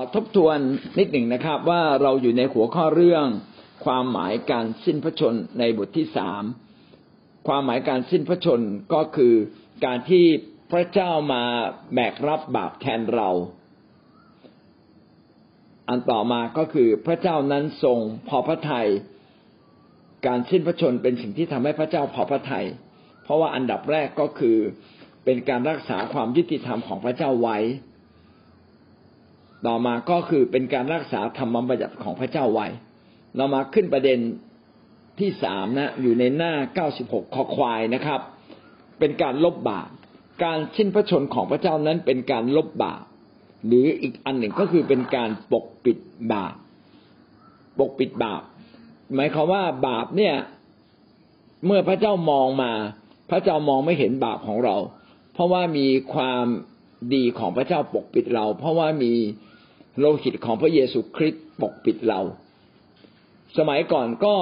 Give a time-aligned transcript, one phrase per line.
[0.00, 0.58] อทบทวน
[0.98, 3.26] นิดหนึ่งนะครับว่าเราอยู่ในหัวข้อเรื่อง
[3.84, 6.42] ความหมายการสิ้นพระชนในบทที่สาม
[7.48, 8.60] ความหมายการสิ้นพระชน
[8.94, 9.34] ก็คือ
[9.84, 10.24] การที่
[10.72, 11.44] พระเจ้ามา
[11.94, 13.30] แบกรับบาปแทนเรา
[15.88, 18.88] อันต่อมาก็คือพระเจ้านั้นทรงพอพระทยัย
[20.26, 22.66] การสิ้นพระชนเป็นสิ่งที่ทำให้พระเจ้าพอพระทยัย
[23.24, 24.56] เพราะว่าอันดับแรกก็คือ
[25.24, 27.58] เป็นการรักษาความยุติธรรมของพระเจ้าไว้
[29.66, 32.66] ต่อมาก็คือเป็นการรักษาธรรมบัญญัติของพระเจ้าไว้
[33.36, 34.18] เรามาขึ้นประเด็น
[35.18, 38.20] ที่สามนะ อยู่ในหน้าเก้าสิบหกคอควายนะครับ
[38.98, 39.88] เป็นการลบบาป
[40.44, 43.02] การชิ้นพระชนของพระเจ้านั้นเป็นการลบบาป
[43.66, 45.98] หรืออีกอันหนึ่งก็คือเป็นการปกปิด
[46.32, 46.54] บาป
[47.78, 48.42] ปกปิดบาป
[49.14, 50.34] หมายความว่าบาปเนี่ย
[51.66, 52.72] เมื่อพระเจ้ามองมา
[53.30, 54.76] พระเจ้ามองไม่เห็นบาปของเรา
[55.32, 56.44] เพราะว่ามีความ
[57.14, 59.12] ดีของพระเจ้าปกปิดเรา เพราะว่ามี
[59.98, 62.20] โลหิตของพระเยซูคริสต์ปกปิดเรา
[63.58, 64.34] สมัยก่อนก็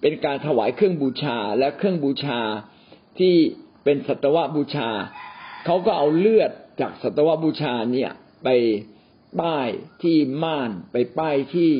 [0.00, 2.40] เป็นการถวายเครื่องบูชาและเครื่องบูชา
[3.18, 3.34] ที่
[3.84, 4.88] เป็นสัตวบูชา
[5.64, 8.10] เขาก็เอาเลือดจากสัตวบูชาเนี่ย
[8.44, 8.48] ไป
[9.40, 9.68] ป้าย
[10.02, 11.70] ที่ม่านไปป้ายที่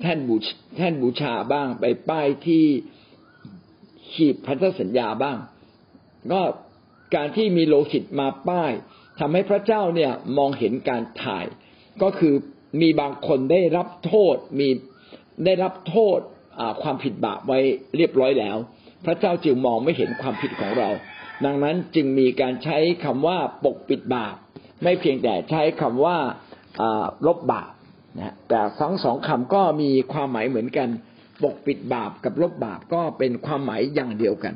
[0.00, 0.36] แท่นบู
[0.76, 2.64] แท่นบูชาบ้าง ไปป้ายที่
[4.12, 5.38] ขีดพันธสัญญาบ้าง
[6.32, 6.42] ก็
[7.14, 8.72] การที่มีโลหิตมาป้าย
[9.18, 11.46] ทำให้พระเจ้าเนี่ยมองเห็นการถ่าย
[12.02, 12.34] ก็คือ
[12.80, 14.68] มีบางคนได้รับโทษมี
[15.44, 16.18] ได้รับโทษ
[16.82, 17.58] ความผิดบาปไว้
[17.96, 18.56] เรียบร้อยแล้ว
[19.04, 20.88] พระเจ้าจึงมองไม่เห็นความผิดของเรา
[21.44, 24.36] ดังนั้นจึงมีการใช้คำว่าปกปิดบาป
[24.82, 26.16] ไม่เพียงแต่ใช้คำว่า
[27.26, 27.72] ลบบาป
[28.18, 30.88] นะแต่ทั้งสองคำก็มีความหมายเหมือนกัน
[31.42, 34.54] ปกปิดบาปกับลบบาปก็เป็นความหมายอย่างเดียวกัน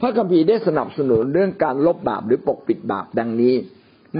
[0.00, 3.54] พระคัมภีร์ได้สนับสนุนเรื่องการลบบาปหรือปกปิดบาปดังนี้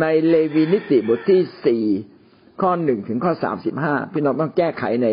[0.00, 1.84] ในเลวีนิติบทที่สี่
[2.60, 5.08] ข้อหนึ่งถึงข้อสามสิบห้าพี่น้องต้องแก้ไขใน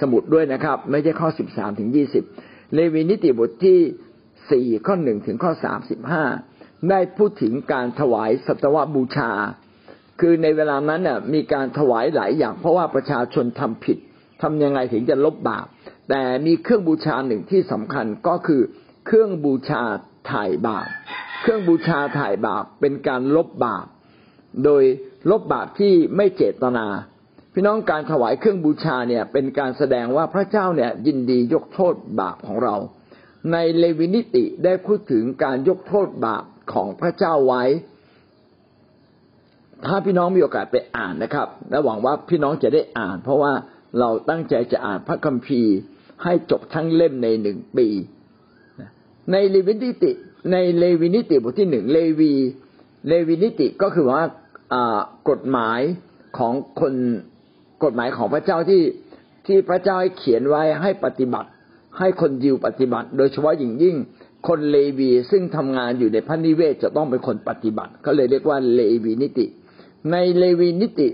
[0.00, 2.24] สมุดด้วยนะครับ ไม่ใช่ข้อสิบสามถึงยี่สิบ
[2.74, 3.78] เลวีนิติบทที่
[4.50, 6.24] สี่ข้อหนึ่งถึงข้อสามสิบห้า
[6.90, 9.30] ได้พูดถึงการถวายสัตวบูชา
[10.20, 13.98] คือในเวลานั้นเนี่ยมีการถวายหลายอย่าง เพราะว่าประชาชนทำผิด
[14.42, 15.66] ทำยังไงถึงจะลบบาป
[16.08, 18.62] แต่มีเครื่องบูชาหนึ่งที่สำคัญก็คือ
[19.06, 19.82] เครื่องบูชา
[20.30, 20.88] ถ่ายบาป
[21.42, 23.86] เครื่องบูชาถ่ายบาปเป็นการลบบาป
[24.64, 24.82] โดย
[25.30, 26.86] ลบบาปที่ไม่เจตนา
[27.54, 32.76] พี่น้องการถวายเครื่องบูชาเนี่ย เป็นการแสดงว่าพระเจ้าเนี่ยยินดียกโทษบาปของเรา
[33.52, 37.64] ในเลวีนิติได้พูดถึงการยกโทษบาปของพระเจ้าไว้
[39.86, 43.52] ถ้าพี่น้องมีโอกาสไปอ่านนะครับ และหวังว่าพี่น้องจะได้อ่าน เพราะว่า
[43.98, 45.74] เราตั้งใจจะอ่านพระคัมภีร์
[46.22, 47.88] ให้จบทั้งเล่มในหนึ่งปี
[49.32, 50.12] ในเลวีนิติ
[50.52, 52.32] ในเลวีนิติบทที่หนึ่งเลวี
[53.08, 54.24] เลวีนิติก็คือว่า
[55.30, 55.80] กฎหมาย
[56.38, 56.94] ของคน
[57.84, 58.82] กฎหมายของพระเจ้าที่
[59.46, 61.48] ที่พระเจ้าให้เขียนไว้ให้ปฏิบัติ
[61.98, 63.96] ให้คนยิวปฏิบัติ โดยเฉพาะยิ่งยิ่ง
[64.48, 69.46] คนเลวีซึ่งทำงานอยู่ในพระนิเวศจะต้องเป็นคนปฏิบัติ ก็เลยเรียกว่าเลวีนิติ
[70.10, 71.08] ในเลวีนิติ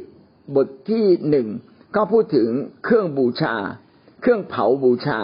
[0.57, 1.47] บทที่หนึ่ง
[1.97, 2.49] ก็พูดถึง
[2.85, 3.55] เครื่องบูชา
[4.23, 5.21] เครื่องเผาบูชา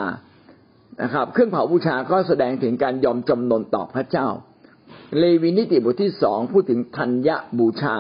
[1.02, 4.28] นะครับ เครื่องเผาบูชาก็แสดงถึงการยอมจำนนต่อพระเจ้า
[5.18, 7.96] เลวีนิติบทที่สองพูดถึงธัญญบูชา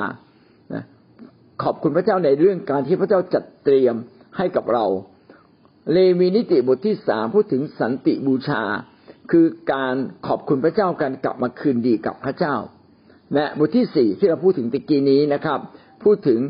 [1.62, 3.94] ขอบคุณพระเจ้าในเรื่องการที่พระเจ้าจัดเตรียม
[4.36, 4.84] ให้กับเรา
[5.92, 8.62] เลวีนิติบทที่สามพูดถึงสันติบูชา
[9.30, 9.94] คือการ
[10.26, 12.54] ขอบคุณพระเจ้าการกลับมาคืนดีกับพระเจ้า
[13.34, 15.60] และบทที่สี่ที่เราพูดถึงตะกี้นี้นะครับ
[16.04, 16.40] พูดถึง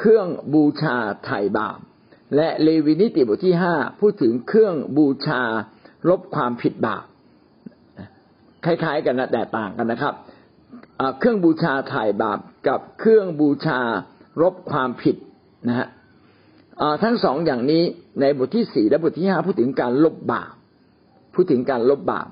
[0.00, 1.78] เครื่องบูชาไถ่บาป
[2.36, 5.42] และเลวีนิติบทที่ห้าพูดถึงเครื่องบูชา
[6.08, 7.04] ลบความผิดบาป
[8.64, 10.14] คล้ายๆ กันนะแต่ต่างกันนะครับ
[11.18, 12.38] เครื่องบูชาถ่ายบาป
[12.68, 13.80] กับเครื่องบูชา
[14.40, 15.16] รบความผิด
[15.68, 15.88] นะฮะ
[17.02, 17.82] ทั้งสองอย่างนี้
[18.20, 20.52] ในบทที่สี่และบทที่ห้าพูดถึงการลบบาป
[21.34, 22.28] พูดถึงการลบบาป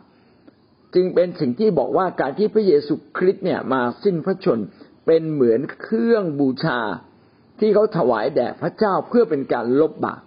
[0.94, 4.58] จึงเป็นสิ่งที่บอกว่าการที่พระเยซูคริสต์เนี่ยมาสิ้นพระชน
[5.06, 6.78] เป็นเหมือนเครื่องบูชา
[7.60, 10.20] ที่เขาถวายแด่พระเจ้าเพื่อเป็นการลบบาป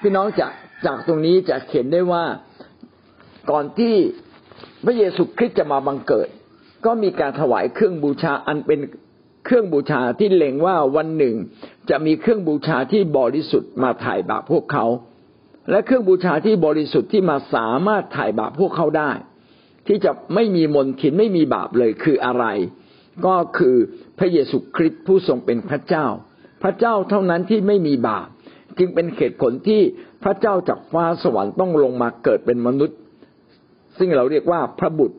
[0.00, 0.52] พี่น้องจาก
[0.86, 2.24] จากตรงนี้จะเห็นได้ว่า
[3.50, 3.94] ก่อนที่
[4.84, 6.28] พระเยซูคริสต์จะมาบังเกิด
[6.86, 8.80] ก็มีการถวายเครื่องบูชาอันเป็น
[9.46, 11.34] เครื่องบูชาที่เล็งว่าวันหนึ่ง
[11.90, 14.86] จะมีเครื่องบูชาที่บริสุทธิ์มาถ่ายบาปพวกเขา
[15.70, 19.10] และเครื่องบูชาที่บริสุทธิ์ที่มาสามารถถ่ายบาปพวกเขาได้
[19.86, 22.44] ที่จะไม่มีมนทินไม่มีบาปเลยคืออะไร
[23.26, 23.76] ก็คือ
[24.18, 26.06] พระเยซูคริสต์ผู้ทรงเป็นพระเจ้า
[26.62, 28.28] พระเจ้าเท่านั้นที่ไม่มีบาป
[28.78, 29.80] จึงเป็นเหตุผลที่
[30.24, 32.98] พระเจ้าจากฟ้าสวรรค์ต้องลงมาเกิดเป็นมนุษย์
[33.98, 35.16] ซึ่งเราเรียกว่าพระบุตร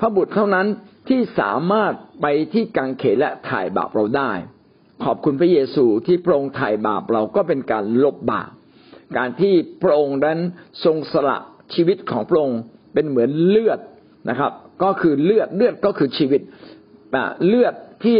[0.00, 0.66] พระบุตรเท่านั้น
[1.08, 4.32] ที่สามารถไปที่กังเขนและถ่ายบาปเราได้
[5.04, 8.50] ขอบคุณพระเยซูที่พระองค์ถ่บาปเราก็เป็นการลบบาป
[9.16, 10.38] การที่พระองค์นั้น
[10.84, 11.38] ทรงสละ
[11.74, 12.60] ชีวิตของพระองค์
[12.94, 13.80] เป็นเหมือนเลือด
[14.28, 14.52] นะครับ
[14.82, 16.40] ก็คือเลือดเลือดก็คือชีวิต
[17.46, 18.18] เลือดที่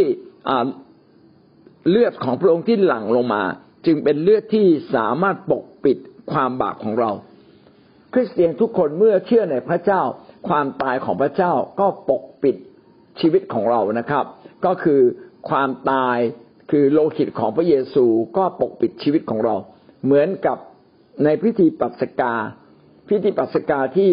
[1.89, 3.43] เลือดของพระองค์ที่หลั่งลงมา
[3.85, 4.65] จึงเป็นเลือดที่
[4.95, 5.97] สามารถปกปิด
[6.31, 7.11] ความบาปของเรา
[8.13, 10.01] คริสเตียนทุกคนเมื่อเชื่อในพระเจ้า
[10.47, 12.55] ความตายของพระเจ้าก็ปกปิด
[13.19, 14.25] ชีวิตของเรานะครับ
[14.65, 15.01] ก็คือ
[15.49, 16.17] ความตาย
[16.71, 18.05] คือโลหิตของพระเยซู
[18.37, 19.55] ก็ปกปิดชีวิตของเรา
[20.03, 20.57] เหมือนกับ
[21.23, 22.33] ในพิธีปัสกา
[23.09, 24.11] พิธีปัสกาที่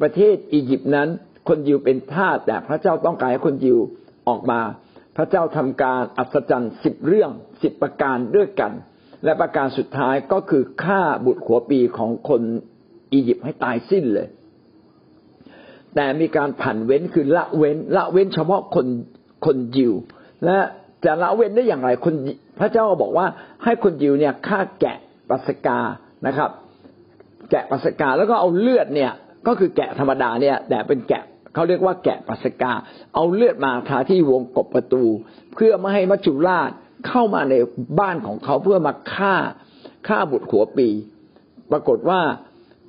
[0.00, 1.08] ประเทศอียิปต์นั้น
[1.48, 3.78] คนยิวเป็นทาสแต่พระเจ้าต้องการให้คนยิว
[4.28, 4.60] ออกมา
[5.16, 7.30] พระเจ้าทำการอัศจรรย์สิบเรื่อง
[7.62, 8.72] สิบประการด้วยกัน
[9.24, 12.42] และประการสุดท้ายก็คือฆ่าบุตรหัวปีของคน
[13.12, 14.28] อียิปต์ให้ตายสิ้นเลย
[15.94, 18.86] แต่มีการผันเว้นคือละเว้น ละเว้นเฉพาะคน
[19.44, 19.92] คนยิว
[20.44, 20.58] และ
[21.04, 22.14] จะละเว้นได้อย่างไรคน
[22.60, 23.26] พระเจ้าบอกว่า
[23.64, 24.98] ให้คนยิวเนี่ยฆ่าแกะ
[25.30, 25.78] ปัสกา
[26.26, 26.50] นะครับ
[27.50, 29.12] แกะปัสกาแล้วก็เอาเลือดเนี่ย
[29.46, 31.22] ก็คือแกะธรรมดาเนี่ย แต่เป็นแกะ
[31.54, 32.72] เขาเรียกว่าแกะปัสกา
[33.14, 35.02] เอาเลือดมาทาที่วงกบประตู
[35.54, 36.70] เพื่อไม่ให้มัจจุราช
[37.08, 37.54] เข้ามาใน
[38.00, 39.34] บ้านของเขาเพื่อมาฆ่า
[40.08, 40.88] ฆ่าบุตรหัวปี
[41.70, 42.20] ปรากฏว่า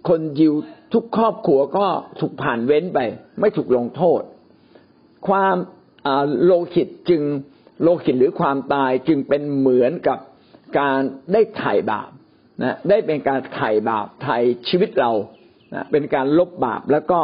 [0.10, 0.54] คนยิว
[0.94, 1.88] ทุกครอบครัวก็
[2.20, 3.00] ถูกผ่านเว้นไป
[3.40, 4.22] ไม่ถูกลงโทษ
[5.28, 5.56] ความ
[6.44, 7.22] โลหิตจึง
[7.82, 10.20] โลหิตหรือความตายจึงเป็นเหมือนกับ
[10.80, 11.00] การ
[11.34, 12.10] ได้ไถ่บาป
[12.64, 14.38] นะได้เป็นการไถ่บาปไถ่
[14.70, 15.12] ชีวิตเรา
[15.74, 17.20] นะเป็นการลบบาปแล้วก็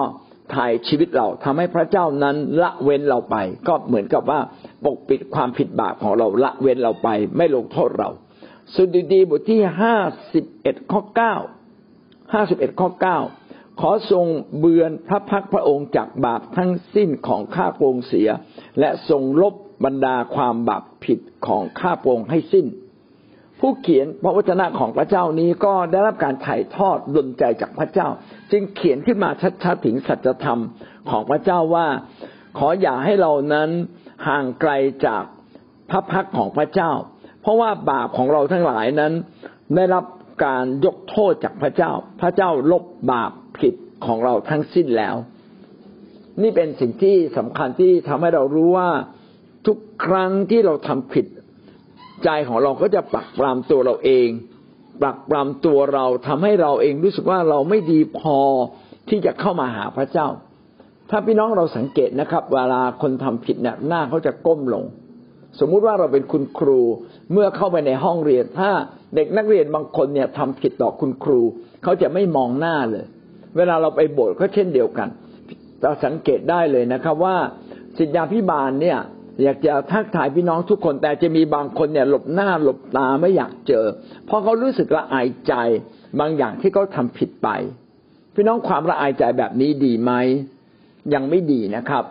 [0.51, 3.35] ไถ่ชีวิตเราทำให้พระเจ้านั้นละเว้นเราไป
[3.67, 4.39] ก็เหมือนกับว่า
[4.85, 8.09] ปกปิดความผิดบาปของเราละเว้นเราไป ไม่ลงโทษเรา
[8.73, 9.95] สุดีดีบทที่ห้า
[10.33, 11.35] สิบเอ็ดข้อเก้า
[12.33, 13.17] ห้าสิบเอ็ดข้อเก้า
[13.81, 14.25] ขอทรง
[14.59, 18.29] เบือนพระพักพระองค์จากบาปทั้งสิ้นของข้าพรงเสีย
[18.79, 19.53] และทรงลบ
[19.85, 22.65] บรรดาความบาปผิดของข้าพรงให้สิ้น
[23.59, 28.07] ผู้เขียนพระวจนะของพระเจ้านี้ก็ได้รับการถ่ายทอดดลใจจากพระเจ้า
[28.51, 29.29] จึงเขียนขึ้นมา
[29.63, 30.61] ชัดๆถึงสัจธรรม
[31.09, 31.87] ของพระเจ้าว่า
[32.57, 33.69] ขออย่าให้เรานั้น
[34.27, 34.71] ห่างไกล
[35.05, 35.23] จาก
[35.89, 36.91] พระพักของพระเจ้า
[37.41, 39.13] เพราะว่าบาปของเราทั้งหลายนั้น
[39.75, 40.05] ได้รับ
[40.45, 41.91] การยกโทษจากพระเจ้า
[42.21, 43.73] พระเจ้าลบบาป ผิด
[44.05, 45.15] ของเราทั้งสิ้นแล้ว
[46.41, 48.89] นี่เป็นสิ่งที่สำคัญที่ทำให้เรารู้ว่า
[49.67, 51.25] ทุกครั้งที่เราทำผิด
[52.23, 54.27] ใจของเราก็จะปักปรามตัวเราเอง
[55.03, 58.37] ปักปรามตัวเราทำให้เราเองรู้สึกว่าเราไม่ดีพอ
[59.09, 60.27] ที่จะเข้ามาหาพระเจ้า
[61.09, 64.83] ถ้าพี่น้องเราสังเกตนะครับ เวลาคนทำผิดเนี่ยหน้าเขาจะก้มลง
[65.59, 66.81] สมมุติว่าเราเป็นคุณครู
[67.31, 68.69] เมื่อเข้าไปในห้องเรียน ถ้า
[69.15, 71.41] เด็กนักเรียนบางคนเนี่ยทำผิดต่อคุณครู
[71.83, 73.05] เขาจะไม่มองหน้าเลย
[73.57, 75.09] เวลาเราไปโบสถ์ก็เช่นเดียวกัน
[75.81, 77.35] เราสังเกตได้เลยนะครับว่า
[77.97, 78.99] สิทธาพิบาลเนี่ย
[79.43, 83.85] อยากจะทักทายพี่น้องทุกคน แต่จะมีบางคนเนี่ยหลบหน้าหลบตาไม่อยากเจอ
[84.25, 85.53] เพราะเขารู้สึกละอายใจ
[86.19, 87.49] บางอย่างที่เขาทาผิดไป
[88.35, 90.11] พี่น้องความละอายใจแบบนี้ดีไหม
[91.13, 92.03] ยังไม่ดีนะครับ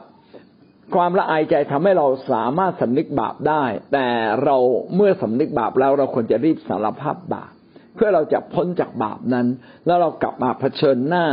[0.95, 4.07] ความละอายใจทำให้เราสามารถสำนึกบาปได้ แต่
[4.45, 4.57] เรา
[4.95, 7.53] เมื่อสำนึกบาปแล้วเราควรจะรีบสารภาพบาป
[7.97, 9.47] เพื่อเราจะพ้นจากบาปนั้น
[9.87, 11.27] แล้วเรากลับมาเผชิญหน้า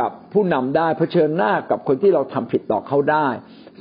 [0.00, 3.28] กับผู้นำได้เผชิญหน้ากับคนที่เราทำผิดต่อเขาได้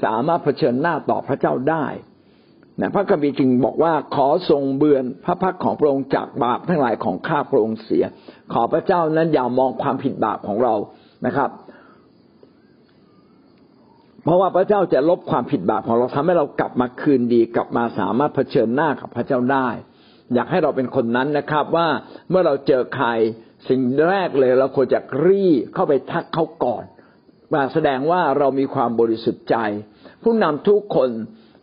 [0.03, 1.85] สามารถเผชิญหน้าต่อพระเจ้าได้
[2.79, 8.03] นะพระคัมภีร์จึงบอกว่าขอทรงเบือนพระพักของพระองค์จากบาปทั้งหลายของข้าพระองค์เสีย
[8.53, 10.73] ขอพระเจ้านั้นอย่ามองความผิดบาปของเรา
[11.25, 11.49] นะครับ
[14.23, 19.69] เพราะว่าพระเจ้าจะลบความผิดบาปของเราทำให้เรากลับมาคืนดี กลับมาสามารถเผชิญหน้ากับพระเจ้าได้
[20.33, 21.87] อยากให้เราเป็นคนนั้นนะครับว่า
[22.29, 23.07] เมื่อเราเจอใคร
[23.69, 26.83] สิ่งแรกเลยเราควรจะรีเข้าไปทักเขาก่อน
[27.53, 29.55] มาแสดงว่าเรามีความบริสุทธิ์ใจ
[30.23, 31.09] ผู้นำทุกคน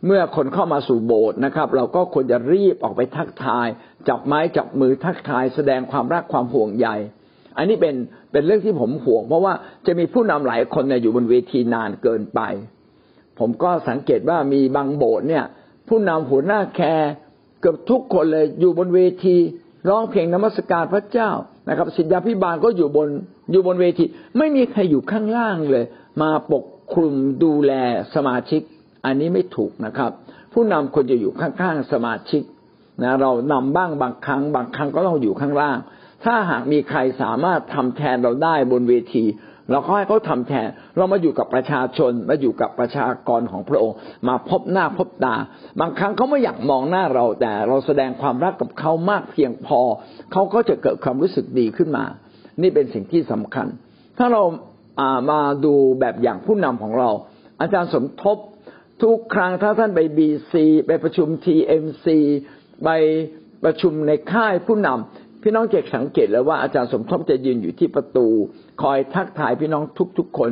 [0.05, 3.67] เมื่อคนเข้ามาสู่โบสถ์นะครับ เราก็ควรจะรีบออกไปทักทาย
[4.09, 6.87] จับไม้จับมือทักทาย แสดงความรักความห่วงใย
[7.57, 7.95] อันนี้เป็น
[8.31, 9.53] เป็นเรื่องที่ผมห่วง เพราะว่า
[9.87, 12.41] จะมีผู้นำหลายคนเนี่ยอยู่บนเวทีนานเกินไป
[13.39, 15.45] ผมก็สังเกตว่ามีบางโบสถ์เนี่ย
[15.87, 17.11] ผู้นำหัวหน้าแคร์
[17.63, 19.35] เกือบทุกคนเลยอยู่บนเวที
[19.89, 21.31] ร้องเพลงนมัสการพระเจ้า
[21.69, 23.07] นะครับ สิทธาพิบาลก็อยู่บน
[23.51, 24.05] อยู่บนเวที
[24.37, 25.85] ไม่มีใครอยู่ข้างล่างเลย
[26.21, 27.73] มาปกคลุมดูแล
[28.15, 28.61] สมาชิก
[29.05, 30.11] อันนี้ไม่ถูกนะครับ
[30.53, 32.41] ผู้นำควรจะอยู่ข้างๆสมาชิก
[33.03, 35.77] นะเรานำบ้างบางครั้ง บางครั้งก็ต้องอยู่ข้างล่าง
[36.23, 39.23] ถ้าหากมีใครสามารถทำแทนเราได้บนเวที
[39.71, 40.67] เราก็ให้เขาทำแทน
[40.97, 45.35] เรามาอยู่กับประชาชน มาอยู่กับประชากรของพระองค์ มาพบหน้าพบตา
[45.79, 49.79] บางครั้งเขาไม่อยากมองหน้าเราแต่ เราแสดงความรักกับเขามากเพียงพอ
[50.31, 52.05] เขาก็จะเกิดความรู้สึกดีขึ้นมา
[52.61, 53.67] นี่เป็นสิ่งที่สำคัญ
[54.17, 57.09] ถ้าเราามาดูแบบอย่างผู้นำของเรา
[57.61, 58.37] อาจารย์สมทบ
[59.03, 62.17] ทุกครั้งถ้าท่านไปบีซีไปประชุมทีเอ็มซี
[62.83, 62.89] ไป
[63.63, 68.27] ประชุมในค่ายผู้นำพี่น้องเจกสังเกตแล้วว่าอาจารย์สมทบจะยืนอยู่ที่ประตู
[68.81, 69.83] คอยทักทายพี่น้อง
[70.17, 70.51] ทุกๆคน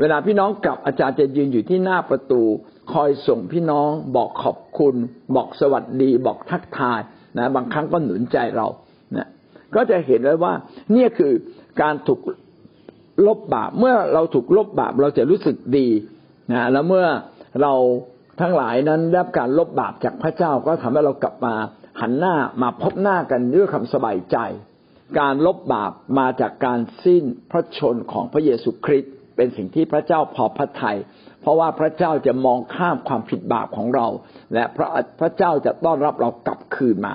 [0.00, 2.42] เวลาพี่น้องกลับอาจารย์จะยืนอยู่ที่หน้าประตู
[2.92, 4.94] คอยส่งพี่น้อง บอกขอบคุณ
[5.36, 7.00] บอกสวัสดี บอกทักทาย
[7.38, 8.66] นะบางครั้งก็หนุนใจเรา
[9.16, 9.28] นะ
[9.74, 10.52] ก็จะเห็นเลยว่า
[10.92, 11.32] เนี่ยคือ
[11.82, 12.20] การถูก
[13.26, 15.88] ลบบาปเมื่อเราถูกลบบาปเราจะรู้สึกดี
[16.52, 17.06] นะแล้วเมื่อ
[17.62, 17.72] เรา
[18.40, 21.54] ทั้งหลายนั้นได้รับการลบบาปจากพระเจ้าก็ทำให้เรากลับมา
[22.00, 24.36] หันหน้ามาพบหน้ากันด้วยคำสบายใจ
[25.18, 30.98] การลบบาปมาจากการสิ้นพระชนของพระเยซูคริสต์เป็นสิ่งที่พระเจ้าพอพระทยัย
[31.40, 34.06] เพราะว่าพระเจ้าจะมองข้ามความผิดบาปของเรา
[34.54, 34.88] และพระ
[35.20, 37.14] พระเจ้าจะต้อนรับเรากลับคืนมา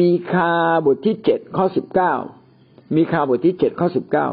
[0.00, 0.52] มีคา
[0.86, 2.14] บทที่เจ็ดข้อสิบเก้า
[2.96, 4.26] มีคาบทที่เจ็ดข้อสิบเก้า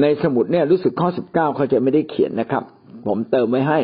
[0.00, 2.64] ในสมุดเนี่ยรู้สึกข้อสิบเก้าเขาจะไม่ได้เขียนนะครับ
[3.06, 3.80] ผมเติมไว้ให้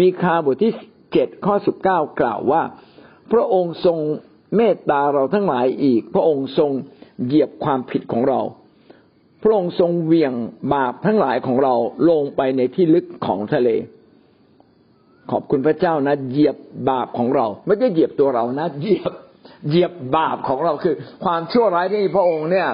[0.00, 0.72] มีคาบทที่
[1.12, 2.62] เจ็ดข้อสิบเก้ากล่าวว่า
[3.32, 3.98] พระองค์ทรง
[4.56, 6.70] เมตตาเราทั้งหลายอีก พระองค์ทรง
[7.26, 8.40] เหยียบความผิดของเรา
[9.42, 10.32] พระองค์ทรงเวียง
[10.74, 11.74] บาปทั้งหลายของเรา
[12.10, 13.68] ลงไปในที่ลึกของทะเล
[15.30, 16.56] ขอบคุณพระเจ้านะ เหยียบ
[16.90, 19.12] บาปของเรา ไม่ใช่เหยียบตัวเรานะ เหยียบ
[19.68, 22.68] เหยียบบาปของเราคือ ความชั่วร้ายที่พระองค์เนี่ย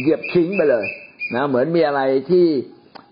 [0.00, 0.86] เหยียบทิ้งไปเลย
[1.34, 2.46] นะเหมือนมีอะไรที่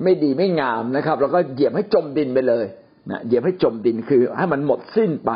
[0.02, 2.64] ไม่ดีไม่งามนะครับ แล้วก็เหยียบให้จมดินไปเลย
[3.10, 5.30] นะเหยียบให้จมดินคือ ให้มันหมดสิ้นไป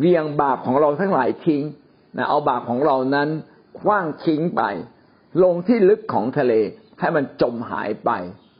[0.00, 1.62] เวียงบาปของเราทั้งหลายทิ้ง
[2.16, 3.28] นะเอาบาปของเรานั้น
[3.82, 4.62] คว้างทิ้งไป
[5.44, 6.52] ลงที่ลึกของทะเล
[7.00, 8.10] ให้มันจมหายไป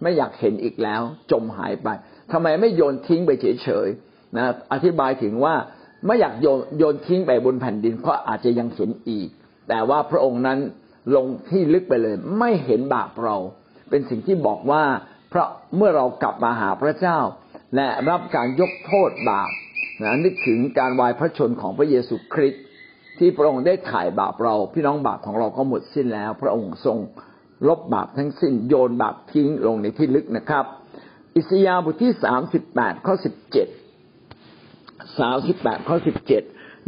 [0.03, 1.03] ไม่อยากเห็นอีกแล้ว
[1.33, 1.89] จมหายไป
[2.33, 5.55] ทำไมไม่โยนทิ้งไปเฉยๆนะอธิบายถึงว่า
[6.07, 9.29] ไม่อยากโยนโยนทิ้งไปบนแผ่นดิน เพราะอาจจะยังเห็นอีก
[9.69, 10.59] แต่ว่าพระองค์นั้น
[11.17, 13.37] ลงที่ลึกไปเลย ไม่เห็นบาปเรา
[13.91, 14.83] เป็นสิ่งที่บอกว่า
[15.31, 17.19] เพราะเมื่อเรากลับมาหาพระเจ้า
[17.77, 19.51] และรับการยกโทษบาป
[20.03, 22.63] นะนึกถึงการวายพระชนของพระเยซูคริสต์
[23.23, 26.99] ที่พระองค์ได้ถ่ายบาปเรา พี่น้องบาปของเราก็หมดสิ้นแล้ว พระองค์ทรง
[27.69, 30.65] ลบบาปทั้งสิ้นโยนบาปทิ้งลงในที่ลึกนะครับ
[31.37, 33.69] อิสยาห์บทที่สามสิบแปดข้อสิบเจ็ด
[35.19, 36.43] สามสิบแปดข้อสิบเจ็ด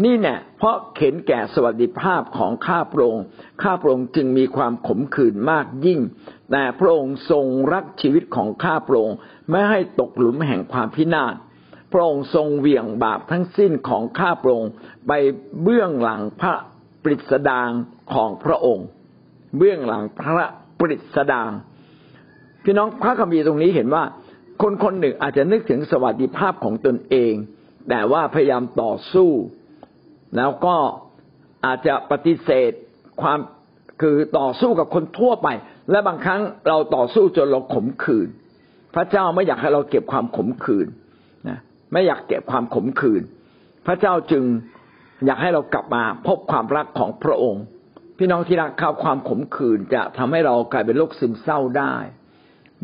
[0.04, 3.24] นี่แน่เพราะเข็นแก่สวัสดิภาพของข้าพระองค์
[3.62, 6.00] ข้าพระองค์จึงมีความขมขื่นมากยิ่ง
[6.50, 9.16] แต่พระองค์ทรงรักชีวิตของข้าพระองค์
[9.50, 11.34] ไม่ให้ตกหลุมแห่งความพินาศ
[11.94, 14.72] พระองค์ทรงเวี่ยงบาปทั้งสิ้นของข้าพระองค์
[15.06, 15.12] ไป
[15.62, 16.54] เบื้องหลังพระ
[17.02, 17.70] ปริศดาง
[18.12, 18.86] ของพระองค์
[19.56, 20.46] เบื้องหลังพระ
[20.78, 21.50] ปริศดาง
[22.64, 24.04] พี่น้องพระคัมภีร์ตรงนี้เห็นว่า
[24.62, 27.34] คนคนหนึ่งอาจจะนึกถึงสวัสดิภาพของตนเอง
[27.88, 29.30] แต่ว่าพยายามต่อสู้
[30.36, 30.76] แล้วก็
[31.66, 32.70] อาจจะปฏิเสธ
[33.22, 33.38] ความ
[34.00, 35.48] คือต่อสู้กับคนทั่วไป
[35.90, 38.28] และบางครั้งเราต่อสู้จนเราขมขื่น
[38.94, 40.88] พระเจ้าไม่อยากให้เราเก็บความขมขื่น
[41.94, 43.22] ไม่อยากเก็บความขมขื่น
[43.86, 44.44] พระเจ้าจึง
[45.26, 47.62] อยากให้เรากลับมาพบความรักของพระองค์
[48.18, 51.94] พี่น้องที่รักข่าวความขมขื่นจะทำให้เรากลายเป็นโรคซึมเศร้าได้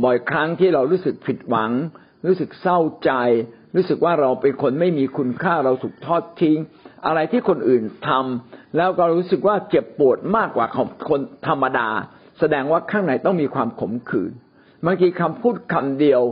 [0.04, 1.70] บ่อยครั้งที่เรารู้สึกผิดหวัง
[2.26, 3.12] รู้สึกเศร้าใจ
[3.76, 6.58] รู้สึกว่าเราเป็นคนไม่มีคุณค่าเราถูกทอดทิ้ง
[7.06, 10.66] อะไรที่คนอื่นทำแล้วก็รู้สึกว่าเจ็บปวดมากกว่า
[11.08, 11.88] คนธรรมดา
[12.38, 14.32] แสดงว่าข้างในต้องมีความขมขื่น
[14.84, 16.22] บางทีคำพูดคำเดียว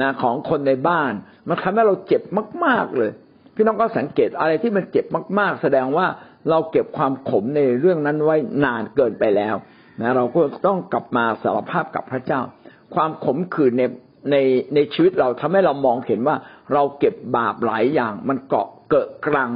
[0.00, 1.12] นะของคนในบ้าน
[1.48, 2.22] มันทำให้เราเจ็บ
[2.64, 3.10] มาก ๆเลย
[3.54, 5.06] พี่น้องก็สังเกตอะไรที่มันเจ็บ
[5.38, 6.06] มาก ๆ แสดงว่า
[6.50, 9.54] เราเก็บความขมในเรื่องนั้นไว้นานเกินไปแล้ว
[10.00, 12.40] นะเราก็ต้องกลับมาสารภาพกับพระเจ้า
[12.94, 13.82] ความขมขื่นใน
[14.30, 14.36] ใน
[14.74, 16.36] ในชีวิตเราทำให้เรามองเห็นว่า
[16.72, 19.50] เราเก็บบาปหลายอย่าง มันเกาะเกิดกลัง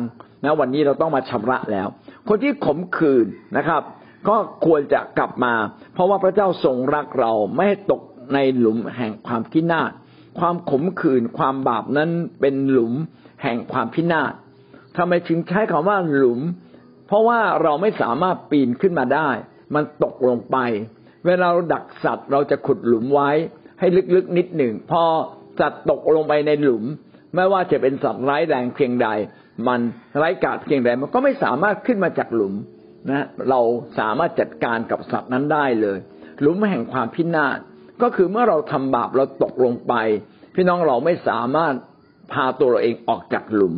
[0.45, 1.89] นะวันนี้เราต้องมาชำระแล้ว
[2.29, 3.83] คนที่ขมขื่นนะครับ
[4.29, 5.55] ก็ควรจะกลับมา
[5.95, 8.03] เพราะว่าพระเจ้าทรงรักเราไม่ให้ตก
[8.35, 9.93] ในหลุมแห่งความพินาศ
[10.39, 12.11] ความขมขื่นความบาปนั้น
[12.41, 12.93] เป็นหลุม
[13.43, 14.33] แห่งความพินาศ
[14.97, 16.41] ทำไมถึงใช้คำว่าหลุม
[17.07, 19.29] เพราะว่าเราไม่สามารถปีนขึ้นมาได้
[19.75, 20.57] มันตกลงไป
[21.27, 23.31] เวลาเราดักสัตว์เราจะขุดหลุมไว้
[23.79, 25.03] ให้ลึกๆนิดหนึ่งพอ
[25.61, 26.85] สัตว์ตกลงไปในหลุม
[27.35, 29.09] ไม่ว่าจะเป็นสัตว์ร้ายแรงเพียงใด
[29.67, 29.81] มัน
[30.19, 32.55] ไร้กาดเพียงใด มันก็ไม่สามารถขึ้นมาจากหลุม
[33.11, 33.61] นะ เรา
[33.99, 35.99] สามารถจัดการกับสัตว์นั้นได้เลย
[36.41, 37.59] หลุมแห่งความพินาศ
[38.03, 39.95] ก็คือเมื่อเราทำบาปเราตกลงไป
[40.55, 41.75] พี่น้องเราไม่สามารถ
[42.33, 43.75] พาตัวเราเองออกจากหลุม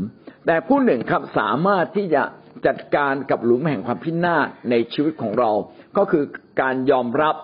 [0.46, 2.22] แต่ผู้หนึ่งครับสามารถที่จะ
[2.66, 5.50] จัดการกับหลุมแห่งความพินาศในชีวิตของเรา
[5.96, 6.24] ก็คือ
[6.60, 7.36] การยอมรับ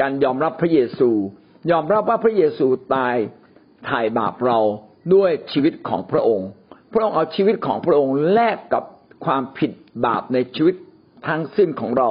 [0.00, 1.10] การยอมรับพระเยซู
[1.70, 3.16] ยอมรับว่าพระเยซูตาย
[3.88, 4.58] ถ่ายบาปเรา
[5.14, 6.48] ด้วยชีวิตของพระองค์
[6.92, 8.84] พระองค์เอาชีวิตของพระองค์แลกกับ
[9.24, 9.70] ความผิด
[10.06, 10.74] บาปในชีวิต
[11.28, 12.08] ทั้งสิ้นของเรา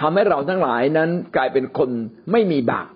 [0.00, 1.90] ทำให้เราทั้งหลายนั้นกลายเป็นคน
[2.32, 2.88] ไม่มีบาป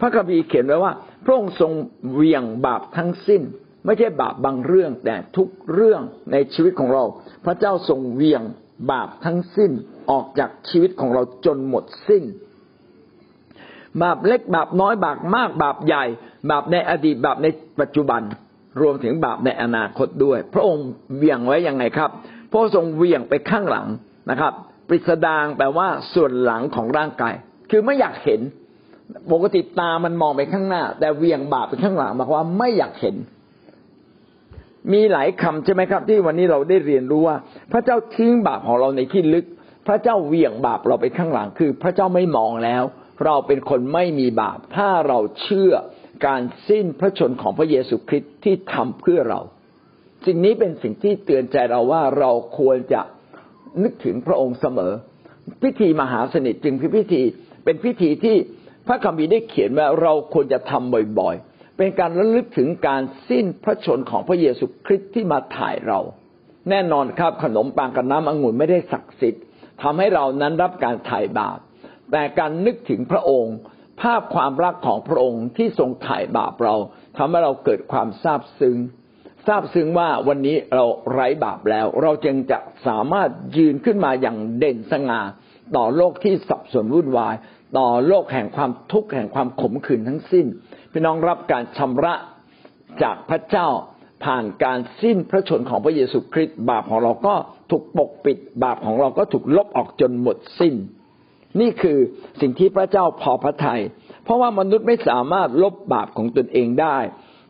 [0.00, 0.92] พระคัมภีร์เขียนไว้ว่า
[1.24, 1.72] พระองค์ทรง
[2.12, 3.42] เวียงบาปทั้งสิ้น
[3.84, 6.02] ไม่ใช่บาปบางเรื่อง แต่ทุกเรื่อง
[6.32, 7.04] ในชีวิตของเรา
[7.44, 8.42] พระเจ้าทรงเวียง
[8.90, 9.72] บาปทั้งสิ้น
[10.10, 12.24] ออกจากชีวิตของเราจนหมดสิ้น
[14.02, 16.04] บาปเล็กบาปน้อยบาปมากบาปใหญ่
[16.50, 17.46] บาปในอดีตบาปใน
[17.80, 18.22] ปัจจุบัน
[18.80, 22.10] รวมถึงบาปในอนาคตด้วย พระองค์เวียงไว้ยังไงครับ
[22.50, 23.86] พระทรงเวียงไปข้างหลัง
[24.30, 24.52] นะครับ
[24.88, 27.34] ปริศดางแปลว่าส่วนหลังของร่างกาย
[27.70, 28.40] คือไม่อยากเห็น
[29.32, 33.16] ปกติตามันมองไปข้างหน้า แต่เวียงบาปไปข้างหลังหมายความว่าไม่อยากเห็น
[34.92, 37.36] มีหลายคำใช่ไหมครับ ที่วันนี้เราได้เรียนรู้ว่า
[37.72, 39.46] พระเจ้าทิ้งบาปของเราในที่ลึก
[39.86, 42.82] พระเจ้าเวียงบาปเราไปข้างหลังคือ พระเจ้าไม่มองแล้ว
[43.24, 45.72] เราเป็นคนไม่มีบาป ถ้าเราเชื่อ
[46.26, 49.40] การสิ้นพระชนของพระเยซูคริสต์ที่ทำเพื่อเรา
[50.26, 53.00] สิ่งนี้เป็นสิ่งที่เตือนใจเราว่าเราควรจะ
[53.82, 54.92] นึกถึงพระองค์เสมอ
[55.62, 57.22] พิธีมหาสนิทจึงเป็นพิธี
[57.64, 58.36] เป็นพิธีที่
[58.88, 66.00] พระคัมภีร์ได้เขียนว่าเราควรจะทำบ่อยๆ เป็นการระลึกถึงการสิ้นพระชนของพระเยซูคริสต์ที่มาถ่ายเรา
[66.70, 69.42] แน่นอนครับขนมปังกับน้ำองุ่นไม่ได้ศักดิ์สิทธิ์
[69.82, 71.58] ทำให้เรานั้นรับการถ่ายบาป
[72.12, 73.54] แต่การนึกถึงพระองค์
[74.00, 76.76] ภาพความรักของพระองค์ที่ทรงถ่ายบาปเรา
[77.16, 78.76] ทำให้เราเกิดความซาบซึ้ง
[79.46, 85.20] ทราบซึ้งว่าวันนี้เราไร้บาปแล้ว เราจึงจะสามารถยืนขึ้นมาอย่างเด่นสง่า
[85.76, 87.34] ต่อโลกที่สับสนวุ่นวาย
[87.76, 90.46] ต่อโลกแห่งความทุกข์แห่งความขมขื่นทั้งสิ้น
[90.92, 92.14] พี่น้องรับการชำระ
[93.02, 93.68] จากพระเจ้า
[94.24, 97.34] ผ่านการสิ้นพระชนของพระเยซูคริสต์บาปของเราก็
[97.70, 100.74] ถูกปกปิด บาปของเราก็ถูกลบออกจนหมดสิ้น
[101.60, 101.98] นี่คือ
[102.40, 103.80] สิ่งที่พระเจ้าพอพระทยัย
[104.24, 106.98] เพราะว่ามนุษย์ไม่สามารถลบบาปของตนเองได้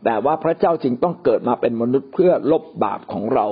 [0.05, 3.45] แต่ว่าพระเจ้าจึงต้องเกิดมาเป็นมนุษย์เพื่อลบบาปของเรา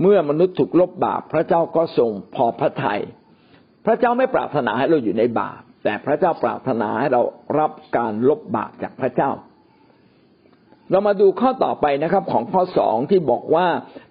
[0.00, 3.00] เมื่อมนุษย์ถูกลบบาป พระเจ้าก็ทรงพอพระทยัย
[3.86, 7.22] พระเจ้าไม่ปรารถนาให้เราอยู่ในบาป แต่พระเจ้าปรารถนาให้เรา
[7.58, 9.30] รับการลบบาปจากพระเจ้า
[10.90, 13.66] เรามาดูข้อต่อไปนะครับ ของข้อสองที่บอกว่า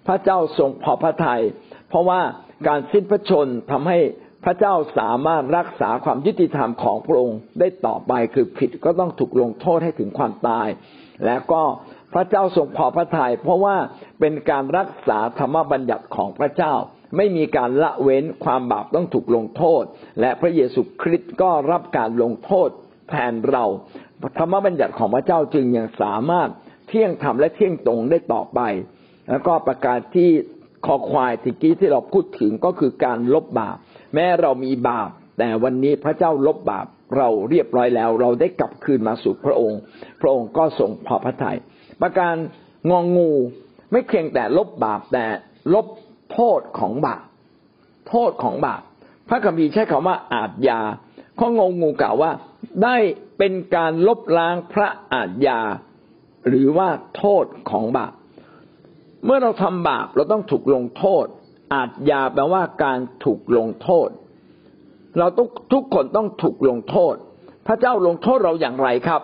[0.06, 1.42] พระเจ้าทรงพอพระทยัย
[1.88, 2.20] เพราะว่า
[2.68, 3.98] การสิ้นพระชนทำให้
[4.44, 10.68] พระเจ้าสามารถรักษาความยุติธรรมของพระองค์ได้ต่อไปคือผิดก็ต้องถูกลงโทษให้ถึงความตาย
[11.26, 11.62] และก็
[12.14, 13.76] พระเจ้าทรงพอพระทยัยเพราะว่า
[14.20, 16.74] เป็นการรักษาธรรมบัญญัติของพระเจ้า
[17.16, 19.82] ไม่มีการละเว้นความบาปต้องถูกลงโทษ
[20.20, 22.68] และพระเยซูคริสต์ก็รับการลงโทษ
[23.08, 23.64] แทนเรา
[24.38, 26.48] ธรรมบัญญัติของพระเจ้าจึงยังสามารถ
[26.88, 28.60] เที่ยงธรรมและเที่ยงตรงได้ต่อไป
[29.28, 30.30] แล้วก็ประการที่
[30.86, 33.76] คอควายที่กี้ที่เราพูดถึงก็คือการลบบาป
[34.14, 39.80] แม้เรามีบาป แต่วันนี้พระเจ้าลบบาปเราเรียบร้อยแล้ว เราได้กลับคืนมาสู่พระองค์
[40.20, 41.58] พระองค์ก็ทรงพอพระทยัย
[42.02, 42.34] ประการ
[42.90, 43.32] งองงู
[43.90, 45.24] ไม่เพียงแต่ลบบาปแต่
[45.74, 45.86] ลบ
[46.32, 47.22] โทษของบาป
[48.08, 48.82] โทษของบาป
[49.28, 50.80] พระคัมภีร์ใช้คำว่าอาจยา
[51.38, 52.30] ข้องงงูกล่าวว่า
[52.82, 52.96] ได้
[53.38, 55.60] เป็นการลบล้างพระอาจยา
[56.48, 58.12] หรือว่าโทษของบาป
[59.24, 61.26] เมื่อเราทำบาปเราต้องถูกลงโทษ
[61.74, 64.08] อาจยาแปลว่าการถูกลงโทษ
[65.18, 67.14] เราทุกทุกคนต้องถูกลงโทษ
[67.66, 69.22] พระเจ้าลงโทษเราอย่างไรครับ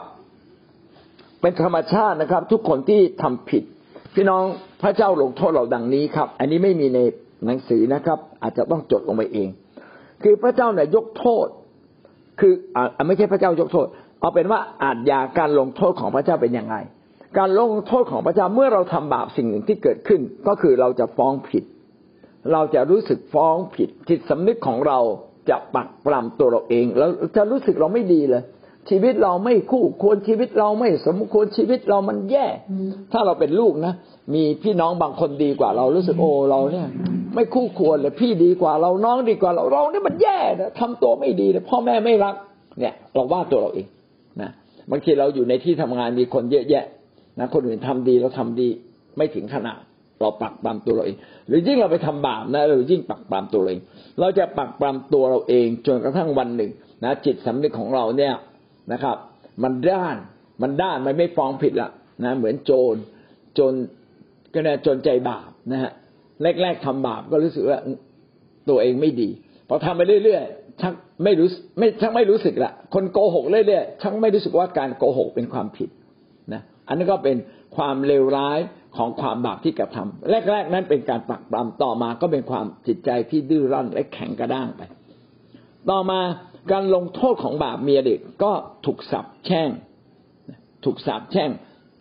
[1.40, 3.62] เป็นธรรมชาตินะครับ ทุกคนที่ทำผิด
[4.14, 4.44] พี่น้อง
[4.82, 6.98] พระเจ้าลงโทษเราดังนี้ครับ อันนี้ไม่มีใน
[7.46, 9.48] หนังสือนะครับ อาจจะต้องจดลงไปเอง
[10.22, 11.46] คือพระเจ้าเนี่ยยกโทษ
[12.40, 13.86] คืออ่าไม่ใช่พระเจ้ายกโทษ
[14.20, 16.76] เอาเป็นว่าอาจยาการลงโทษของพระเจ้าเป็นยังไง
[17.38, 21.64] การลงโทษของพระเจ้าเมื่อเราทำบาปสิ่งหนึ่งที่เกิดขึ้น ก็คือเราจะฟ้องผิด
[22.52, 24.98] เราจะรู้สึกฟ้องผิดจิตสำนึกของเรา
[25.50, 28.42] จะปักปรำตัวเราเองแล้วจะรู้สึกเราไม่ดีเลย
[28.90, 32.46] ชีวิตเราไม่คู่ควรชีวิตเราไม่สมควรชีวิตเรามันแย่
[33.12, 33.92] ถ้าเราเป็นลูกนะ
[34.34, 36.88] มีพี่น้องบางคนดีกว่าเรารู้สึกโอ้เราเนี่ย
[37.34, 42.34] ไม่คู่ควรเลยพี่ดีกว่าเราน้องดีกว่าเราเราเนี่ยมันแย่นะทำตัวไม่ดีเลยพ่อแม่ไม่รัก
[42.78, 43.86] เนี่ย เราว่าตัวเราเอง
[44.42, 44.50] นะ
[44.90, 46.84] บางทีเราอยู่ในที่ทำงานมีคนเยอะแยะ
[47.38, 48.68] นะคนอื่นทำดีเราทำดี
[49.16, 49.78] ไม่ถึงขนาด
[50.20, 51.16] เราปักปรำตัวเราเอง
[51.48, 53.80] หรือยิ่งเราไปทำบาปนะเรายิ่งปักปรำตัวเราเอง
[54.20, 56.70] เราจะปักปรำตัวเราเองจนกระทั่งวันหนึ่ง
[57.04, 58.34] นะจิตสำนึกของเราเนี่ย
[58.92, 59.16] นะครับ
[59.62, 60.16] มันด้าน
[60.62, 61.90] มันด้านมันไม่ฟ้องผิดละ
[62.24, 62.94] นะเหมือนโจร
[63.54, 63.72] โจร
[64.52, 65.92] ก็เนี่ยจนใจบาปนะฮะ
[66.62, 67.78] แรกๆทำบาปก็รู้สึกว่า
[68.68, 69.30] ตัวเองไม่ดี
[69.68, 75.88] พอทำไปเรื่อยๆชักไม่รู้ไม่ชักไม่รู้สึกละคนโกหกเรื่อยๆชักไม่รู้สึกว่าการโกหกเป็นความผิด
[76.52, 77.36] นะอันนี้ก็เป็น
[77.76, 78.58] ความเลวร้าย
[78.96, 84.82] ของความบาปที่กระทำแรก ๆ นั้นเป็นการปักปรำต่อมาก็เป็นความจิตใจที่ดื้อรั้นและแข็งกระด้างไป
[85.90, 86.20] ต่อมา
[86.70, 88.52] การลงโทษของบาปเมียเด็กก็
[88.86, 89.68] ถูกสับแช่ง
[90.84, 91.50] ถูกสาบแช่ง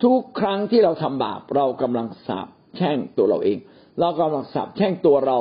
[0.04, 3.58] ทุกครั้งที่เราทำบาปเรากำลังสาบแช่งตัวเราเอง
[4.00, 5.38] เรากำลังสาบแช่งตัวเรา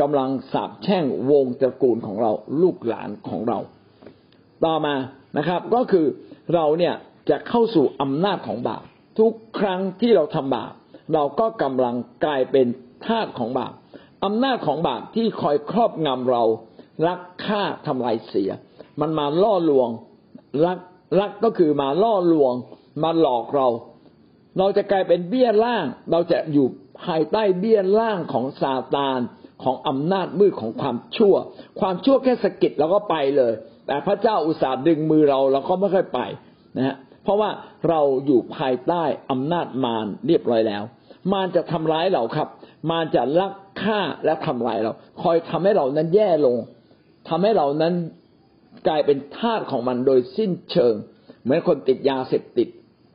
[0.00, 2.32] กำลังสาบแช่งวงตระกูลของเรา
[2.62, 3.58] ลูกหลานของเรา
[4.64, 4.94] ต่อมา
[5.38, 6.06] นะครับ ก็คือ
[6.54, 6.94] เราเนี่ย
[7.30, 8.82] จะเข้าสู่อำนาจของบาป
[9.18, 10.72] ทุกครั้งที่เราทำบาป
[11.14, 12.66] เราก็กำลังกลายเป็น
[13.06, 13.72] ทาสของบาป
[14.24, 16.44] อำนาจของบาปที่คอยครอบงำเรา
[17.06, 18.50] ลักฆ่าทำลายเสีย
[19.00, 19.88] มันมาล่อลวง
[20.64, 20.78] ลัก
[21.20, 22.54] ลักก็คือมาล่อลวง
[23.02, 23.68] มาหลอกเรา
[24.58, 26.66] เราจะกลายเป็นเบี้ยล่าง เราจะอยู่
[27.04, 29.20] ภายใต้เบี้ยล่างของซาตาน
[29.62, 31.34] ของอำนาจมืดของความชั่ว
[31.80, 33.52] ความชั่วแค่สะกิดเราก็ไปเลย
[33.86, 36.20] แต่พระเจ้าอุตส่าห์ดึงมือเราเราก็ไม่ค่อยไป
[36.76, 37.50] นะฮะเพราะว่า
[37.88, 40.82] เราอยู่ภายใต้อำนาจมารเรียบร้อยแล้ว
[41.32, 42.48] มารจะทำร้ายเราครับ
[42.90, 43.52] มารจะลัก
[43.82, 46.56] ฆ่าและทำลายเรา คอยทำให้เรานั้นแย่ลง
[47.28, 47.94] ทำให้เรานั้น
[48.88, 50.94] กลายเป็นทาสของมันโดยสิ้นเชิง
[51.42, 52.68] เหมือนคนติดยาเสพติด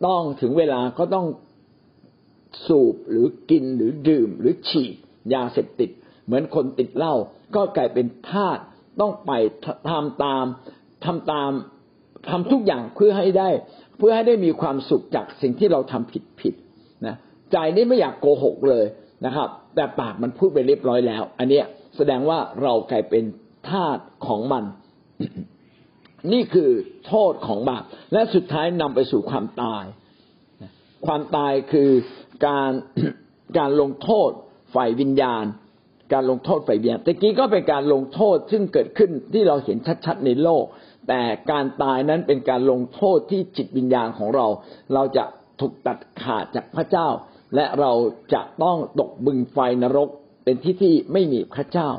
[0.06, 1.28] ต้องถึงเวลาก็ต้อง
[2.67, 4.95] สูบหรือกินหรือดื่มหรือฉีด
[5.34, 5.89] ยาเสพติด
[6.26, 7.15] เหมือนคนติดเหล้า
[7.56, 8.60] ก็กลายเป็นทาส
[9.02, 9.32] ต้องไป
[9.89, 10.45] ทำตาม
[11.06, 11.52] ทำตาม
[12.30, 13.50] ทำทุกอย่างเพื่อให้ได้
[13.98, 16.54] เพื่อให้ได้มีความสุขจากสิ่งที่เราทำผิดผิด
[17.06, 17.15] นะ
[17.52, 18.86] ใจนี่ไม่อยากโกหกเลย
[19.26, 21.65] นะครับ แต่ปากมันพูดไปเรียบร้อยแล้ว อันเนี้ย
[21.98, 23.24] แสดงว่าเรากลายเป็น
[23.72, 24.64] ทาสของมัน
[26.34, 26.72] นี่คือ
[27.08, 29.84] โทษของบาปและสุดท้ายนำไปสู่ความตาย
[31.06, 31.90] ความตายคือ
[32.48, 32.72] การ
[33.58, 34.30] การลงโทษ
[34.76, 35.46] ฝ่ายวิญญาณ
[36.14, 40.64] การลงโทษฝ่ายวิญญาณตะกี้ก็เป็นการลงโทษซึ่งเกิดขึ้นที่เราเห็นชัดๆในโลก
[41.08, 44.48] แต่การตายนั้นเป็นการลงโทษที่จิตวิญญาณของเรา
[44.94, 45.26] เราจะ
[45.60, 47.08] ถูกตัดขาดจากพระเจ้า
[47.56, 47.92] และเรา
[48.34, 50.10] จะต้องตกบึงไฟนรก
[50.44, 51.90] เป็นที่ที่ไม่มีพระเจ้า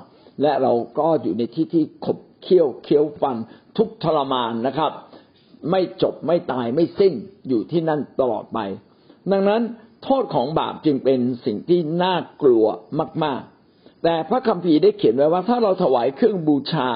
[0.43, 3.37] และเราก็อยู่ในที่ที่ขบเคี้ยวเคี้ยวฟัน
[3.77, 4.93] ทุกทรมานนะครับ
[5.71, 7.15] ไม่จบไม่ตายไม่สิ้น
[7.49, 8.59] อยู่ที่นั่นตลอดไป
[9.31, 9.63] ดังนั้น
[10.05, 12.65] โทษของบาปจึงเป็นสิ่งที่น่ากลัว
[13.25, 16.89] มาก ๆ แต่พระคัมภีร์ได้เขียนไว้ว่า ถ้าเราถวายเครื่องบูชา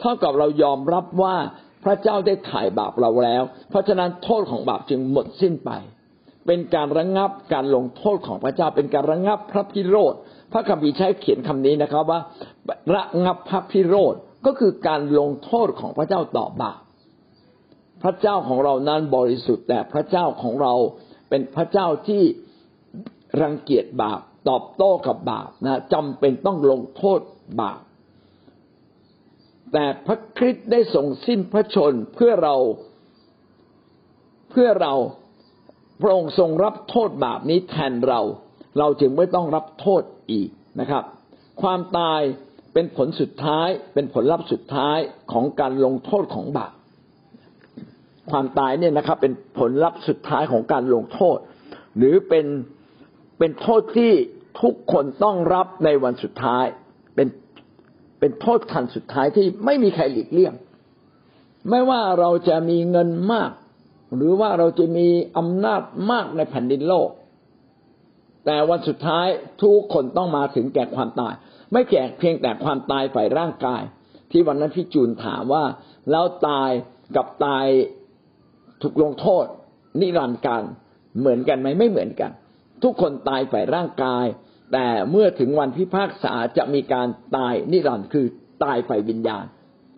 [0.00, 1.36] เท่ากับเรายอมรับว่า
[1.84, 5.70] พระเจ้าได้ถ่ายบาปเราแล้ว เพราะฉะนั้นโทษของบาปจึงหมดสิ้นไป
[6.46, 10.14] เป็นการระงงับการลงโทษของพระเจ้า เป็นการระงงับพระพิโรธ
[10.52, 12.20] พระคัมภีร์ใช้เขียนคำนี้นะครับว่า
[12.94, 14.14] ระงับพระพิโรธ
[14.46, 16.80] ก็คือการลงโทษของพระเจ้าต่อบาป
[18.02, 20.74] พระเจ้าของเรานั้นบริสุทธิ์ แต่พระเจ้าของเรา
[21.28, 22.22] เป็นพระเจ้าที่
[23.42, 27.20] รังเกียจบาป ตอบโต้กับบาปนะจำเป็นต้องลงโทษ
[27.60, 27.80] บาป
[29.72, 32.56] แต่พระคริสต์ได้ทรงสิ้นพระชนเพื่อเรา
[34.50, 34.94] เพื่อเรา
[36.02, 38.20] พระองค์ทรงรับโทษบาปนี้แทนเรา
[38.78, 40.48] เราจึงไม่ต้องรับโทษอีก
[40.80, 41.04] นะครับ
[41.62, 42.20] ความตาย
[42.74, 44.98] เป็นผลสุดท้าย เป็นผลลัพธ์สุดท้าย
[45.32, 46.72] ของการลงโทษของบาป
[48.30, 51.38] ความตายเนี่ยนะครับ เป็นผลลัพธ์สุดท้ายของการลงโทษ
[51.96, 52.46] หรือเป็น
[53.38, 54.12] เป็นโทษที่
[54.62, 56.64] ทุกคนต้องรับในวันสุดท้าย
[57.14, 57.28] เป็น
[58.20, 60.54] เป็นโทษทันสุดท้ายที่ไม่มีใครหลีกเลี่ยง
[61.70, 63.50] ไม่ว่าเราจะมีเงินมาก
[64.16, 67.08] หรือว่าเราจะมีอำนาจมากในแผ่นดินโลก
[68.46, 69.26] แต่วันสุดท้าย
[69.62, 71.34] ทุกคนต้องมาถึงแก่ความตาย
[71.72, 73.82] ไม่แก่เพียงแต่ความตายฝ่ายร่างกาย
[74.30, 75.64] ที่วันนั้นพี่จูนถามว่า
[76.10, 76.70] แล้วตาย
[77.16, 77.66] กับตาย
[78.82, 79.44] ถูกลงโทษ
[80.00, 80.62] นิรันดร์กัน
[81.18, 82.30] เหมือนกันไหมไม่เหมือนกัน
[82.82, 84.26] ทุกคนตายฝ่ายร่างกาย
[84.72, 88.26] แต่เมื่อถึงวันพิพากษาจะมีการตายนิรันดร์คือ
[88.64, 89.44] ตายฝ่ายวิญญาณ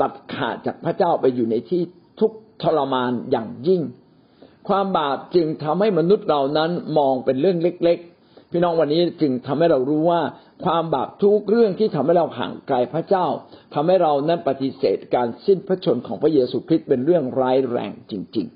[0.01, 1.83] ตัดขาดจากพระเจ้าไปอยู่ในที่
[2.21, 3.83] ทุกทรมานอย่างยิ่ง
[4.69, 10.21] ความบาปจึงทำให้มนุษย์เรานั้นมองเป็นเรื่องเล็ก ๆ พี่น้องวันนี้จึงทำให้เรารู้ว่า
[10.65, 13.27] ความบาปทุกเรื่องที่ทำให้เราห่างไกลพระเจ้า
[13.75, 18.47] ทำให้เรานั้นปฏิเสธการสิ้นพระชนของพระเยซูคริสต์เป็นเรื่องร้ายแรงจริง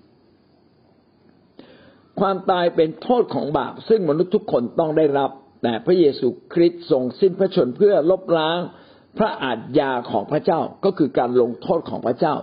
[1.05, 5.31] ๆ ความตายเป็นโทษของบาปซึ่งมนุษย์ทุกคนต้องได้รับ
[5.62, 8.59] แต่พระเยซูคริสต์ทรงสิ้นพระชนเพื่อลบล้าง
[9.19, 12.35] พระอาทยาของพระเจ้าก็คือการลงโทษของพระเจ้า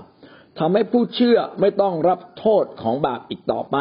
[0.59, 3.77] ทำให้ผู้เชื่อไม่ต้องรับโทษของบาปอีกต่อไป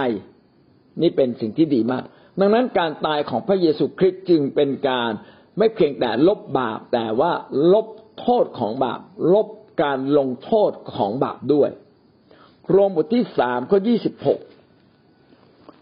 [1.02, 2.04] นี่เป็นสิ่งที่ดีมาก
[2.40, 5.10] ดังนั้นการตายของพระเยซูคริสต์จึงเป็นการ
[5.58, 7.32] ไม่เพียงแต่ลบบาปแต่ว่า
[7.72, 7.86] ลบ
[8.20, 9.00] โทษของบาป
[9.34, 9.48] ลบ
[9.82, 11.70] การลงโทษของบาปด้วย
[12.70, 14.40] โรมบทที่สามข้อยี่สิบหก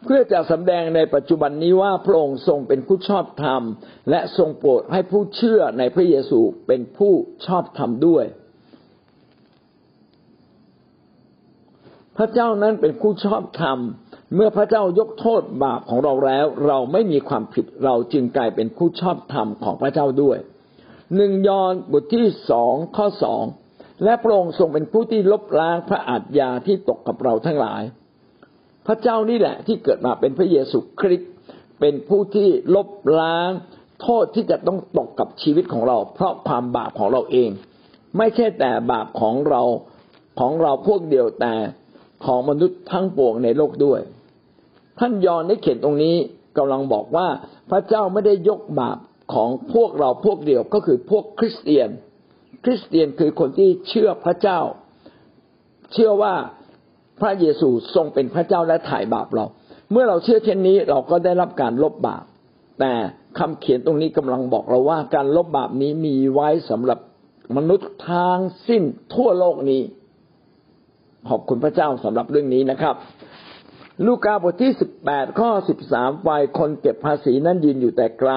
[0.05, 3.63] เพื่อจะสำแดงในปัจจุบันนี้ว่าพระองค์ทรงเป็นผู้ชอบธรรม
[4.11, 7.13] และทรงโปรดให้ผู้เชื่อในพระเยซูเป็นผู้
[7.47, 8.25] ชอบธรรมด้วย
[12.17, 13.79] พระเจ้านั้นเป็นผู้ชอบธรรม
[14.35, 20.39] เมื่อพระเจ้ายกโทษบาปของเราแล้ว เราไม่มีความผิดเราจึงกลายเป็นผู้ชอบธรรมของพระเจ้าด้วย
[21.17, 23.43] หนึ่งยอห์นบทที่สองข้อสอง
[24.05, 27.83] และพระองค์ทรงเป็นผู้ที่ลบล้างพระอาทยาที่ตกกับเราทั้งหลาย
[28.87, 31.31] พระเจ้านี่แหละที่เกิดมาเป็นพระเยซูคริสต์
[31.81, 32.89] เป็นผู้ที่ลบ
[33.21, 33.51] ล้าง
[34.03, 37.51] โทษที่จะต้องตกกับชีวิตของเรา เพราะความบาปของเราเอง
[38.19, 39.63] ไม่ใช่แต่บาปของเรา
[40.41, 41.55] ของเราพวกเดียวแต่
[42.25, 44.01] ของมนุษย์ทั้งปวงในโลกด้วย
[44.99, 46.17] ท่านยอนได้เขียนตรงนี้
[46.59, 47.29] กำลังบอกว่า
[47.71, 48.99] พระเจ้าไม่ได้ยกบาป
[49.35, 51.89] ของพวกเราพวกเดียวก็คือพวกคริสเตียน
[52.65, 54.61] คริสเตียนคือคนที่เชื่อพระเจ้า
[55.93, 56.35] เชื่อว่า
[57.21, 59.47] พระเยซูทรงเป็นพระเจ้าและถ่ายบาปเรา
[59.91, 62.25] เมื่อเราเชื่อเช่นนี้เราก็ได้รับการลบบาป
[62.81, 62.93] แต่
[63.39, 66.99] คำเขียนตรงนี้กำลังบอกเราว่า การลบบาปนี้มีไว้สำหรับ
[67.57, 68.83] มนุษย์ทางสิ้น
[69.15, 69.83] ทั่วโลกนี้
[71.29, 72.95] ขอบคุณพระเจ้าสำหรับเรื่องนี้นะครับ
[74.07, 78.33] ลูกาบทที่สิบแปดข้อสิบสามฝ่ายคนเก็บภาษีนั้นยืนอยู่แต่ไกล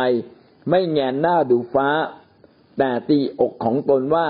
[0.70, 1.88] ไม่แงนหน้าดูฟ้า
[2.78, 4.28] แต่ตีอกของตนว่า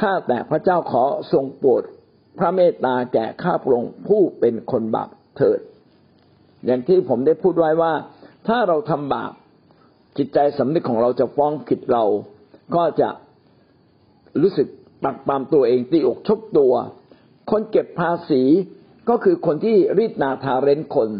[0.00, 1.82] ข้าแต่พระเจ้าขอทรงโปรด
[2.38, 5.60] พระเมตตาแก่ข้าพระองค์ผู้เป็นคนบาปเถิด
[6.66, 7.92] อย่างที่ผมได้พูดไว้ว่า
[8.48, 9.32] ถ้าเราทำบาป
[10.18, 12.04] จิตใจสำนึกของเราจะฟ้องผิดเรา
[12.74, 13.08] ก็จะ
[14.42, 14.68] รู้สึก
[15.04, 16.72] ปักปามตัวเองตีอกชกตัว
[17.50, 18.42] คนเก็บภาษี
[19.08, 21.10] ก็คือคนที่รีดนาทาเร้นคน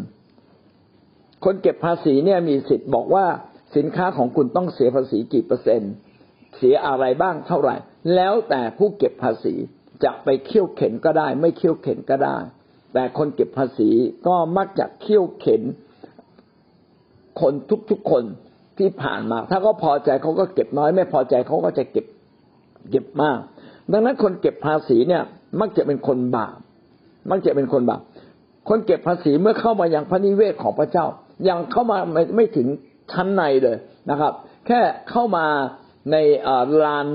[1.44, 3.26] คนเก็บภาษีเนี่ยมีสิทธิ์บอกว่า
[3.76, 5.92] สินค้าของคุณต้องเสียภาษีกี่เปอร์เซ็นต์
[6.56, 7.76] เสียอะไรบ้างเท่าไหร่
[8.14, 9.54] แล้วแต่ผู้เก็บภาษี
[10.04, 12.36] จะไปเคี่ยวเข็นก็ได้ ไม่เคี่ยวเข็นก็ได้
[12.94, 13.90] แต่คนเก็บภาษี
[14.26, 15.62] ก็มักจะเคี่ยวเข็น
[17.40, 17.52] คน
[17.90, 18.24] ทุกๆคน
[18.78, 22.06] ที่ผ่านมา ถ้าเขาพอใจเขาก็เก็บน้อย ไม่พอใจเขาก็จะเก็บ
[22.90, 23.38] เก็บมาก
[23.92, 25.22] ดังนั้นคนเก็บภาษีเนี่ย
[25.60, 26.56] มักจะเป็นคนบาป
[27.30, 28.00] มักจะเป็นคนบาป
[28.68, 31.06] คนเก็บภาษีเมื่อเข้ามายังพระนิเวศของพระเจ้า
[31.48, 32.66] ยังเข้ามาไม่ไม่ถึง
[33.12, 33.76] ชั้นในเลย
[34.10, 34.32] นะครับ
[34.66, 35.46] แค่เข้ามา
[36.12, 36.16] ใน
[36.84, 37.06] ลาน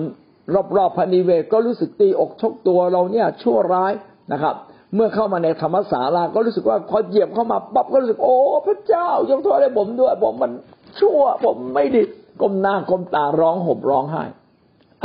[0.77, 3.93] รอบๆพระนิเวศก็รู้สึกตีอกชกตัวเราเนี่ยชั่วร้าย
[4.33, 4.55] นะครับ
[4.95, 10.51] เมื่อเข้ามาในธรรมศาลาก็รู้สึกว่าพอเหยียบเข้ามาปั๊บก็รู้สึกโอ้พระเจ้ายกโทษให้ผมด้วยผมมัน
[10.99, 12.03] ชั่วผมไม่ดี
[12.41, 14.23] ก้มหน้าก้มตาร้องห่มร้องไห้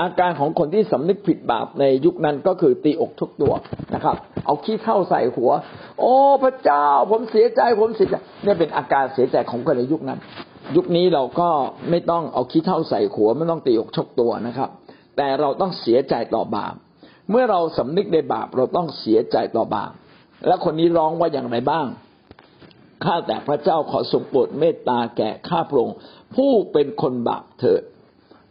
[0.00, 3.52] อาการของคนที่สำนึกผิดบาปในยุคนั้นก็คือตีอกทุกตัว
[3.94, 5.50] นะครับ เอาขี้เท่าใส่หัว
[6.00, 10.18] โอ้พระเจ้า ผมเสียใจผมเสียใจนี่เป็นอาการเสียใจของคนในยุคนั้น
[10.76, 11.48] ยุคนี้เราก็
[11.90, 14.70] ไม่ต้องเอาขี้เท่าใส่หัวไม่ต้องตีอกชกตัวนะครับ
[15.16, 16.74] แต่เราต้องเสียใจต่อบาป
[17.30, 19.92] เมื่อเราสำนึกในบาปเราต้องเสียใจต่อบาป
[20.46, 21.86] และคนนี้ร้องว่าอย่างไรบ้าง
[23.04, 25.96] ข้าแต่พระเจ้าขอทรงโปรดเมตตาแก่ข้าพระองค์
[26.34, 27.82] ผู้เป็นคนบาปเถิด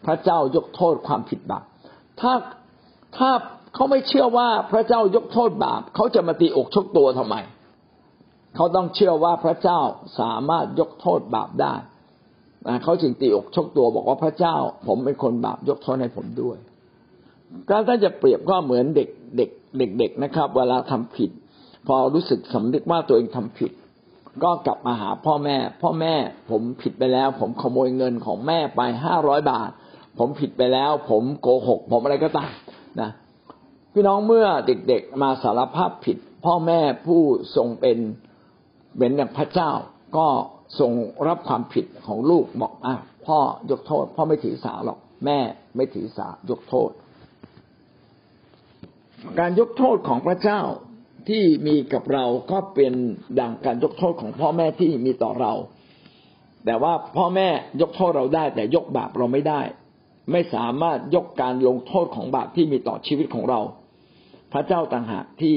[0.06, 1.64] พระเจ้ายกโทษความผิดบาป
[2.20, 2.34] ถ้า
[3.18, 3.30] ถ้า
[3.74, 7.36] เขาไม่เชื่อว่าพระเจ้ายกโทษบาปเขาจะมาตีอกชกตัวทำไม
[8.56, 9.80] เขาต้องเชื่อว่าพระเจ้า
[10.20, 11.76] สามารถยกโทษบาปได้
[12.84, 14.56] เขาจึงตีอกชกตัวบอกว่าพระเจ้า
[14.88, 16.58] ผมเป็นคนบาปยกโทษให้ผมด้วย
[17.70, 21.32] การถ้าจะเปรียบก็เหมือนเด็กเด็กเด็ก ๆนะครับ เวลาทำผิด
[21.88, 23.72] พอรู้สึกสำนึกว่าตัวเองทำผิด
[24.44, 26.14] ก็กลับมาหาพ่อแม่ พ่อแม่
[26.50, 29.72] ผมผิดไปแล้ว ผมขโมยเงินของแม่ไปห้าร้อยบาท
[30.18, 32.52] ผมผิดไปแล้ว ผมโกหก ผมอะไรก็ตาม
[33.02, 33.10] นะ
[33.94, 37.22] พี่น้องเมื่อเด็กๆมาสารภาพผิด พ่อแม่ผู้
[37.56, 37.98] ทรงเป็น
[38.98, 39.72] เป็นอย่างพระเจ้า
[40.18, 40.28] ก็
[40.80, 40.92] ทรง
[41.28, 42.96] รับความผิดของลูกบอกอะ
[43.26, 43.40] พ่อ
[43.72, 45.40] ยกโทษ พ่อไม่ถือสาหรอก แม่
[45.76, 46.92] ไม่ถือสายกโทษ
[49.40, 50.62] การยกโทษของพระเจ้า
[51.30, 52.94] ที่มีกับเราก็เป็น
[53.40, 55.54] ดังการยกโทษของพ่อแม่ที่มีต่อเรา
[56.66, 57.48] แต่ว่าพ่อแม่
[57.82, 59.62] ยกโทษเราได้ แต่ยกบาปเราไม่ได้
[60.32, 63.62] ไม่สามารถยกการลงโทษของบาปที่มีต่อชีวิตของเรา
[64.54, 65.56] พระเจ้าต่างหากที่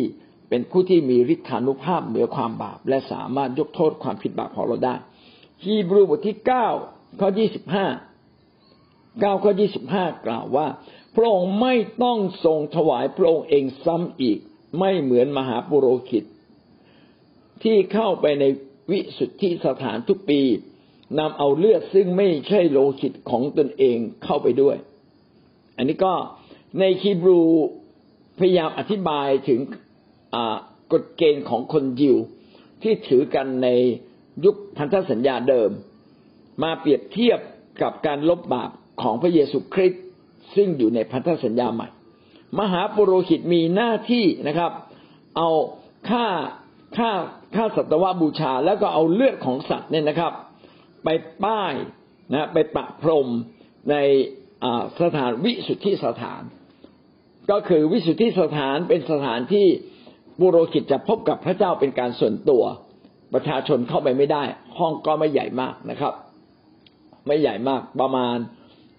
[0.48, 4.94] เป็นผู้ที่มีฤทธานุภาพเหนือความบาป และสามารถยกโทษความผิดบาปของเราได้
[5.64, 6.68] ฮีบรูบทที่เก้า
[7.20, 7.86] ข้อยี่สิบห้า
[9.20, 10.66] เก้าข้อยี่สิบห้ากล่าวว่า
[11.16, 14.38] พระองค์ไม่ต้องทรงถวายพระองค์เองซ้ำอีก
[14.78, 16.24] ไม่เหมือนมหาปุโรหิต
[17.62, 18.44] ที่เข้าไปใน
[18.90, 20.40] วิสุทธิสถานทุกปี
[21.18, 24.76] นำเอาเลือดซึ่งไม่ใช่โลหิตของตนเองเข้าไปด้วย
[25.76, 26.12] อันนี้ก็
[26.80, 27.40] ในคีบรู
[28.38, 29.60] พยายามอธิบายถึง
[30.92, 32.16] กฎเกณฑ์ของคนยิว
[32.82, 33.68] ที่ถือกันใน
[34.44, 35.70] ยุคพันธสัญญาเดิม
[36.62, 37.38] มาเปรียบเทียบ
[37.82, 38.70] กับการลบบาป
[39.02, 40.02] ของพระเยซูคริสต์
[40.54, 41.88] ซึ่งอยู่ในพันธสัญญาใหม่
[42.58, 44.72] มหาปุโรหิตมีหน้าที่นะครับ
[45.36, 45.48] เอา
[46.10, 46.26] ค่า
[46.96, 47.10] ค่า
[47.54, 50.32] ค่าสัตวบูชา แล้วก็เอาเลือดของสัตว์เนี่ยนะครับ
[51.06, 51.10] ไป
[51.44, 51.74] ป้าย
[52.34, 53.28] นะไปประพรม
[53.90, 53.96] ใน
[55.02, 56.42] สถานวิสุทธิสถาน
[57.50, 59.66] ก็คือวิสุทธิสถานเป็นสถานที่
[60.40, 62.64] บุโรหิตจะพบกับพระเจ้าเป็นการส่วนตัว
[63.34, 64.42] ประชาชนเข้าไปไม่ได้
[64.78, 66.14] ห้องก็ไม่ใหญ่มากนะครับ
[67.26, 68.36] ไม่ใหญ่มากประมาณ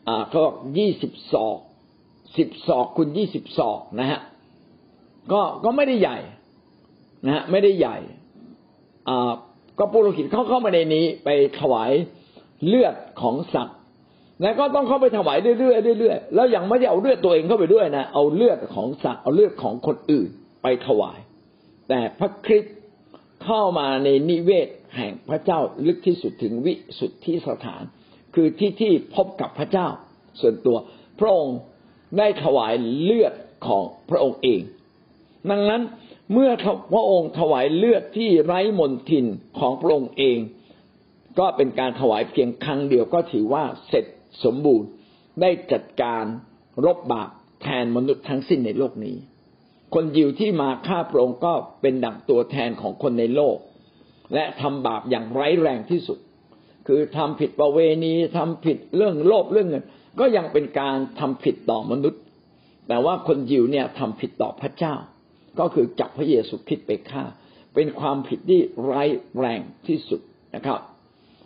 [0.07, 1.59] อ่าเขาบอกยี่สิบศอก
[2.37, 4.19] สิบศอกคูณยี่สิบศอกนะฮะ
[5.31, 6.17] ก็ก็ไม่ได้ใหญ่
[7.25, 7.97] นะฮะไม่ได้ใหญ่
[9.09, 9.31] อ่า
[9.79, 11.91] ก็ปุโรหิตเข้าเข้ามาในนี้ไปถวาย
[12.67, 13.77] เลือดของสัตว์
[14.41, 20.29] แล้วก็ต้องเข้าไปถวายเรื่อยๆเรื่อยๆแล้วยังไม่ได้เอาเลือดตัวเองเข้าไปด้วยนะเอาเลือดของสัตว์เอาเลือดของคนอื่น
[20.63, 21.17] ไปถวาย
[21.89, 22.75] แต่พระคริสต์
[23.45, 27.83] เข้ามาในนิเวศแห่งพระเจ้าลึกที่สุดถึงวิสุทธิสถาน
[28.35, 29.87] คือที่ที่พบกับพระเจ้า
[30.41, 30.77] ส่วนตัว
[31.19, 31.57] พระองค์
[32.17, 33.33] ได้ถวายเลือด
[33.67, 34.61] ของพระองค์เอง
[35.49, 35.81] ดังนั้น
[36.33, 36.51] เมื่อ
[36.93, 39.25] พระองค์ถวายเลือดที่ไร้มนทิน
[39.59, 40.37] ของพระองค์เอง
[41.39, 44.05] ก็เป็นการถวายเพียงครั้งเดียวก็ถือว่าเสร็จ
[44.43, 44.87] สมบูรณ์
[45.41, 46.23] ได้จัดการ
[46.85, 47.29] รบบาป
[47.61, 49.15] แทนมนุษย์ทั้งสิ้นในโลกนี้
[49.93, 53.57] คนยิวที่มาฆ่าพระองค์ก็เป็นดั่งตัวแทนของคนในโลก
[54.33, 56.19] และทำบาปอย่างไร้แรงที่สุด
[56.87, 59.85] คือทำผิดประเวณีทำผิดเรื่องโลภเรื่องเงิน
[60.19, 62.21] ก็ยังเป็นการทำผิดต่อมนุษย์
[62.87, 64.95] แต่ว่าคนยิวเนี่ยทำผิดต่อพระเจ้า
[65.59, 67.23] ก็คือจับพระเยซูคริสต์ไปฆ่า
[67.75, 69.03] เป็นความผิดที่ไร้
[69.37, 70.21] แรงที่สุด
[70.55, 70.79] นะครับ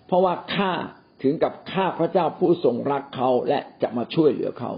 [0.08, 0.72] เพราะว่าฆ่า
[1.24, 4.72] ถึงกับฆ่าพระเจ้าผู้ทรงรักเขาและจะมาช่วยเหลือเขา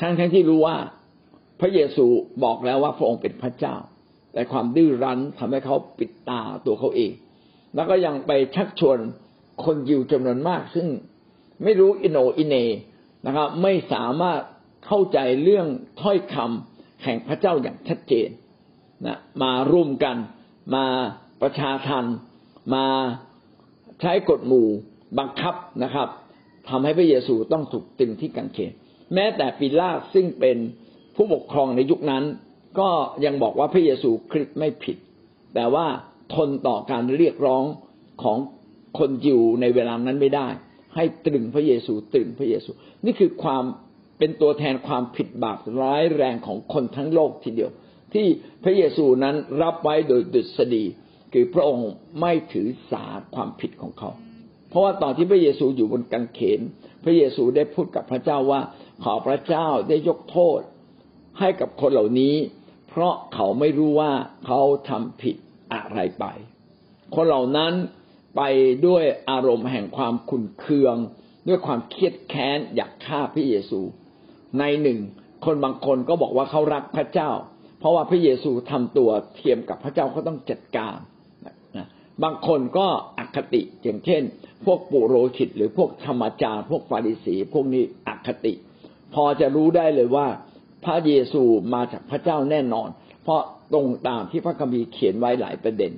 [0.00, 0.76] ทั้งทั้งที่รู้ว่า
[1.60, 2.06] พระเยซู
[2.44, 3.76] บอกแล้วว่าพระองค์เป็นพระเจ้า
[4.32, 7.12] แต่ความดื้อรั้นทำให้เขาปิดตาตัวเขาเอง
[7.74, 8.98] แล้วก็ยังไปชักชวน
[9.64, 10.88] คนยิวจำนวนมาก ซึ่ง
[11.64, 12.56] ไม่รู้อินโนอินเน
[13.26, 14.40] นะครับ ไม่สามารถ
[14.86, 15.66] เข้าใจเรื่อง
[16.02, 16.71] ถ้อยคำ
[17.04, 18.28] แห่งพระเจ้าอย่างชัดเจน
[19.06, 20.16] นะมาร่วมกัน
[20.74, 20.86] มา
[21.42, 22.04] ประชาทัน
[22.74, 22.86] มา
[24.00, 24.68] ใช้กฎหมู่
[25.18, 26.08] บังคับนะครับ
[26.68, 28.72] ทำให้พระเยซูต้องถูกตึงที่กังเขน
[29.14, 30.56] แม้แต่ปิลาตซึ่งเป็น
[31.16, 32.24] ผู้ปกครองในยุคนั้น
[32.78, 32.90] ก็
[33.24, 34.96] ยังบอกว่าพระเยซูคริสต์ไม่ผิด
[35.54, 35.86] แต่ว่า
[36.34, 37.64] ทนต่อการเรียกร้อง
[38.22, 38.38] ของ
[38.98, 40.48] คนยิวในเวลานั้นไม่ได้
[40.94, 42.70] ให้ตรึงพระเยซูตรึงพระเยซู
[43.04, 43.64] นี่คือความ
[44.24, 47.70] เป็นตัวแทนความผิดบาปร้ายแรงของคนทั้งโลกทีเดียว
[48.14, 48.26] ที่
[48.64, 50.84] พระเยซูนั้นรับไว้โดยดุษฎี
[51.32, 53.04] คือพระองค์ไม่ถือสา
[53.34, 54.10] ความผิดของเขา
[54.68, 56.60] เพราะว่าตอนที่พระเยซูอยู่บนกางเขน
[57.04, 58.60] พระเยซูได้พูดกับพระเจ้าว่า
[59.04, 60.60] ขอพระเจ้าได้ยกโทษ
[61.38, 62.34] ให้กับคนเหล่านี้
[62.88, 64.12] เพราะเขาไม่รู้ว่า
[64.46, 65.36] เขาทำผิด
[65.72, 66.24] อะไรไป
[67.14, 67.72] คนเหล่านั้น
[68.36, 68.42] ไป
[68.86, 70.96] ด้วยอารมณ์แห่งความขุ่นเคือง
[71.48, 73.82] ด้วยความเครียดแค้นอยากฆ่าพระเยซู
[74.58, 74.98] ในหนึ่ง
[75.44, 77.30] คนบางคนก็บอกว่าเขารักพระเจ้า
[77.78, 80.96] เพราะว่าพระเยซูทำตัวเทียมกับพระเจ้าเขาต้องจัดการ
[82.22, 82.86] บางคนก็
[83.18, 84.22] อคติอย่างเช่น
[84.64, 88.54] พวกปุโรหิต หรือพวกธรรมจารพวกฟาริสี พวกนี้อคติ
[89.14, 90.26] พอจะรู้ได้เลยว่า
[90.84, 91.42] พระเยซู
[91.74, 92.88] มาจากพระเจ้าแน่นอน
[93.22, 95.92] เพราะตรงตามที่พระคัมภีร์เขียนไว้หลายประเด็น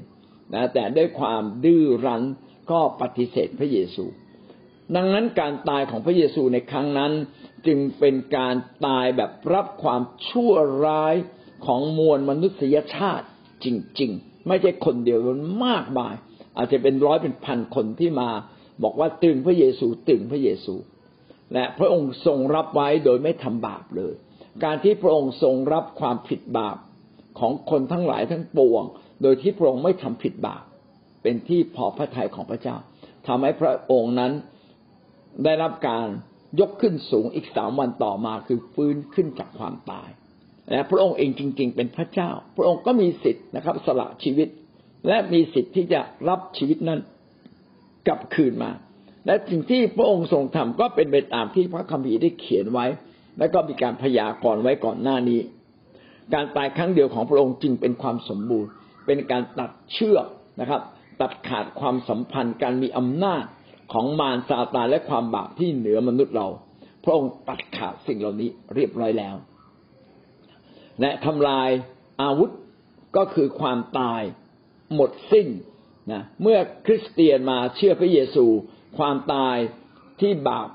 [0.54, 2.22] นะแต่ด้วยความดื้อรั้น
[2.70, 4.04] ก็ปฏิเสธพระเยซู
[4.96, 7.12] ดังนั้นการตายของพระเยซูในครั้งนั้น
[7.66, 8.54] จึงเป็นการ
[8.86, 10.52] ตายแบบรับความชั่ว
[10.86, 11.14] ร้าย
[11.66, 13.26] ของมวลมนุษยชาติ
[13.64, 13.66] จ
[14.00, 16.14] ริง ๆ ไม่ใช่คนเดียวมันมากมาย
[16.56, 18.30] อาจจะเป็นร้อยเป็นพันคนที่มา
[18.82, 20.74] บอกว่าตึงพระเยซูตึงพระเยซู
[21.54, 24.14] และพระองค์ทรงรับไว้โดยไม่ทำบาปเลย
[24.64, 26.76] การที่พระองค์ทรงรับความผิดบาป
[27.38, 28.84] ของคนทั้งหลายทั้งปวง
[29.22, 30.64] โดยที่พระองค์ไม่ทำผิดบาป
[31.22, 32.76] เป็นที่พอพระทัยของพระเจ้า
[33.26, 34.32] ทำให้พระองค์นั้น
[35.44, 36.06] ได้รับการ
[36.60, 40.08] ยกขึ้นสูงอีกสามวันต่อมาคือฟื้นขึ้นจากความตาย
[40.70, 44.48] และพระองค์เองจริง ๆ เป็นพระเจ้า พระองค์ก็มีสิทธิ์นะครับ สละชีวิต
[45.08, 47.00] และมีสิทธิ์ที่จะรับชีวิตนั้น
[48.06, 48.70] กลับคืนมา
[49.26, 52.86] และสิ่งที่พระองค์ทรงทำก็เป็นไปตามที่พระคัมภีร์ได้เขียนไว้
[53.38, 55.40] และก็มีการพยากรณ์ไว้ก่อนหน้านี้
[56.34, 58.70] การตายครั้งเดียวของพระองค์จึงเป็นความสมบูรณ์
[59.06, 60.26] เป็นการตัดเชือก
[60.60, 60.80] นะครับ
[61.20, 63.44] ตัดขาดความสัมพันธ์ การมีอำนาจ
[63.92, 66.48] ของมารซาตานและความบาปที่เหนือมนุษย์เรา
[67.04, 69.34] พระองค์ตัดขาดสิ่งเหล่านี้เรียบร้อยแล้ว
[71.00, 71.70] และทำลาย
[72.22, 72.50] อาวุธ
[73.16, 74.22] ก็คือความตาย
[74.94, 75.48] หมดสิ้น
[76.12, 78.46] นะเมื่อคริสเตียนมาเชื่อพระเยซู
[78.98, 79.56] ความตาย
[80.20, 80.68] ที่บาป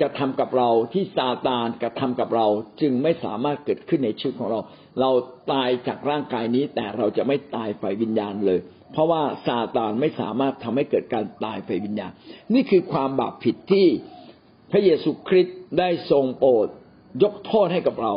[0.00, 2.46] กระทำกับเราที่ซาตานกระทำกับเรา
[2.80, 4.60] จึงไม่สามารถเกิดขึ้นในชีวิตของเรา
[5.00, 5.10] เรา
[5.52, 8.60] ตายจากร่างกายนี้แต่เราจะไม่ตายฝ่ายวิญญาณเลย
[8.92, 12.12] เพราะว่าซาตานไม่สามารถทำให้เกิดการตายฝ่ายวิญญาณ
[12.54, 13.86] นี่คือความบาปผิดที่
[14.70, 16.66] พระเยซูคริสต์ได้ทรงโปรด
[17.22, 18.14] ยกโทษให้กับเรา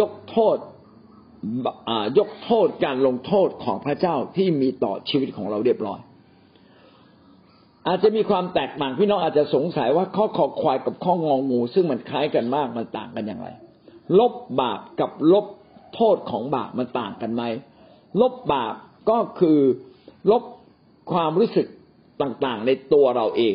[0.00, 0.56] ยกโทษ
[2.18, 6.00] ยกโทษการลงโทษของพระเจ้าที่มีต่อชีวิตของเราเรียบร้อย
[7.86, 13.48] อาจจะมีความแตกต่างพี่น้องอาจจะสงสัยว่าข้อคอควายกับข้ององูซึ่งมันคล้ายกันมากมันต่างกันอย่างไร
[14.18, 15.46] ลบบาปกับลบ
[15.94, 17.42] โทษของบาปมันต่างกันไหม
[18.20, 18.74] ลบบาป
[19.10, 19.58] ก็คือ
[20.30, 20.42] ลบ
[21.12, 21.66] ความรู้สึก
[22.22, 23.54] ต่างๆ ในตัวเราเอง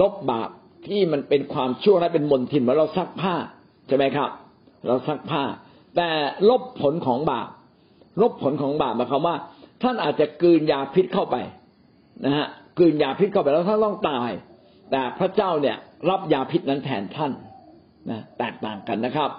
[0.00, 0.50] ลบบาป
[0.86, 3.34] ที่มันเป็นความชั่วและเป็นมลทินเมื่อเราซักผ้า
[3.88, 4.30] ใช่ไหมครับ
[4.86, 5.42] เราซักผ้า
[5.96, 6.08] แต่
[6.50, 7.48] ลบผลของบาป
[8.22, 9.36] ลบผลของบาปหมายความว่า
[9.82, 11.36] ท่านอาจจะกืนยาพิษเข้าไป
[12.24, 12.46] นะฮะ
[12.78, 14.30] กืนยาพิษเข้าไปแล้วท่านต้องตาย
[14.90, 15.76] แต่พระเจ้าเนี่ย
[16.10, 17.32] รับยาพิษนั้นแทนท่าน
[18.10, 19.30] นะแตกต่างกันนะครับ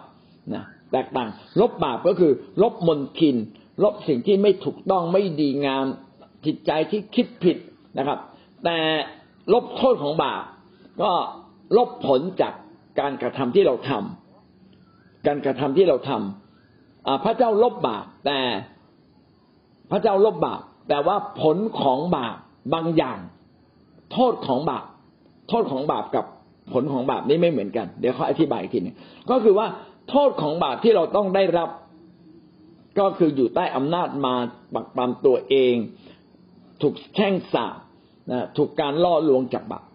[0.54, 1.30] นะแตกต่าง
[1.62, 2.32] ลบบาปก็คือ
[2.64, 3.36] ลบมนทิน
[3.84, 5.86] ลบสิ่งที่ไม่ถูกต้องไม่ดีงาม
[6.46, 7.58] จิตใจที่คิดผิด
[7.98, 8.20] นะครับ
[8.66, 8.78] แต่
[9.54, 10.44] ลบโทษของบาป
[11.02, 11.12] ก็
[11.78, 12.54] ลบผลจาก
[13.00, 18.40] การกระทำที่เราทำการกระทำที่เราทำพระเจ้าลบบาปแต่
[19.92, 22.38] พระเจ้าลบบาปแต่ว่าผลของบาป
[22.74, 23.20] บางอย่าง
[24.14, 24.86] โทษของบาป
[25.50, 26.26] โทษของบาปกับ
[26.74, 28.96] ผลของบาปนี่ไม่เหมือนกัน เดี๋ยวเขาอธิบายอีกทีนึง
[29.30, 29.68] ก็คือว่า
[30.10, 31.70] โทษของบาปที่เราต้องได้รับ
[33.00, 34.34] ก็คืออยู่ใต้อำนาจมา
[34.74, 35.76] ปักปามตัวเอง
[36.82, 37.78] ถูกแช่งสาบ
[38.32, 39.86] นะถูกการล่อลวงจากบาป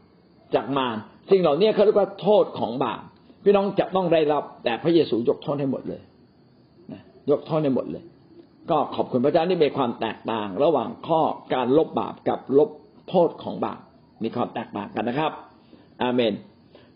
[0.55, 0.97] จากมาร
[1.30, 3.01] สิ่งเหล่านี้เขาเรียกว่าโทษของบาป
[3.45, 6.03] พี่น้องจะต้องได้รับ แต่พระเยซูยกโทษให้หมดเลย
[6.93, 8.05] นะยกโทษให้หมดเลย
[8.70, 11.20] ก็ขอบคุณพระเจ้าที่มีความแตกต่าง ระหว่างข้อ
[11.55, 12.70] การลบบาปกับลบ
[13.09, 13.80] โทษของบาป
[14.22, 15.32] มีความแตกต่างกันนะครับ
[16.03, 16.32] อาเมน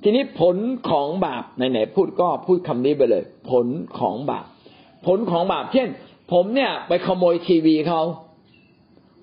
[0.02, 0.56] ทีนี้ผล
[0.90, 3.66] ของบาปไหนๆพูดก็พูดคำนี้ไปเลย ผล
[3.98, 4.46] ของบาป
[5.06, 5.88] ผลของบาปเช่น
[6.32, 8.02] ผมเนี่ย ไปขโมยทีวีเขา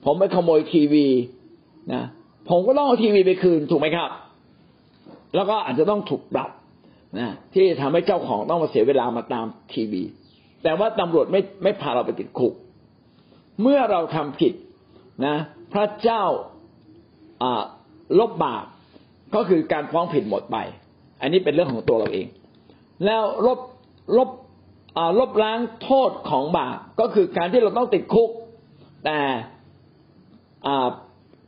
[0.06, 1.08] ผมไปขโมยทีวี
[1.94, 2.04] นะ
[2.50, 4.10] ผมก็ต้องเอาทีวีไปคืนถูกไหมครับ
[5.36, 6.50] แล้วก็อาจจะต้องถูกปรับ
[7.20, 10.04] นะที่ทำให้เจ้าของต้องมาเสียเวลามาตามทีวี
[10.64, 12.54] แต่ว่าตำรวจไม่ไม่พาเราไปติดคุก
[13.62, 14.54] เมื่อเราทำผิด
[15.26, 15.36] นะ
[15.74, 16.24] พระเจ้า
[18.20, 18.66] ลบบาป
[19.36, 20.58] ก็คือการฟ้องผิดหมดไป
[21.22, 22.28] อันนี้เป็นเรื่องของตัวเราเอง
[23.06, 23.60] แล้วลบ
[24.18, 24.30] ลบ
[25.20, 28.30] ลบล้างโทษของบาปก็คือการที่เราต้องติดคุก
[29.06, 29.18] แต่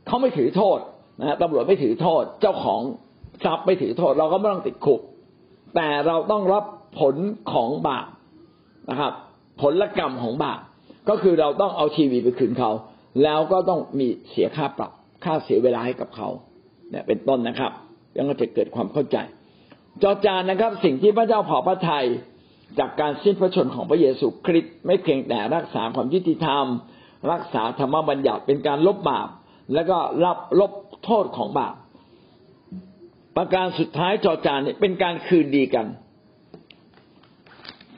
[0.06, 0.78] เขาไม่ถือโทษ
[1.20, 2.80] นะตำรวจไม่ถือโทษ เจ้าของ
[3.44, 5.00] ทรัพย์ไม่ถือโทษ เราก็ไม่ต้องติดคุก
[5.74, 6.64] แต่เราต้องรับ
[7.00, 7.16] ผล
[7.52, 8.06] ของบาป
[8.90, 9.12] นะครับ
[9.60, 10.60] ผลลกรรมของบาป
[11.08, 12.70] ก็คือเราต้องเอาทีวีไปคืนเขา
[13.22, 14.92] แล้วก็ต้องมีเสียค่าปรับ
[15.24, 16.28] ค่าเสียเวลาให้กับเขา
[16.90, 17.72] เนี่ยเป็นต้นนะครับ
[18.16, 19.16] ยังจะเกิดความเข้าใจ
[20.02, 22.06] จอจานนะครับ สิ่งที่พระเจ้าพอพระทัย
[22.78, 26.64] จากการสิ้นพระชนของพระเยซูคริสต์ไม่เพียงแต่รักษาความยุติธรรม
[27.32, 29.28] รักษาธรรมบัญญัติเป็นการลบบาป
[29.74, 30.72] แล้วก็รับลบ
[31.04, 31.74] โทษของบาป
[33.36, 35.86] ประการสุดท้ายจอจานเนี่ยเป็นการคืนดีกัน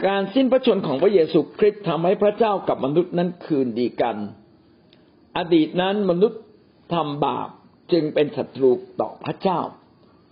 [0.06, 4.16] การสิ้นพระชนของพระเยซูคริสต์ทำให้พระเจ้ากับมนุษย์นั้นคืนดีกัน
[5.38, 6.40] อดีตนั้นมนุษย์
[6.94, 7.48] ทำบาป
[7.92, 9.60] จึงเป็นศัตรูต่อพระเจ้า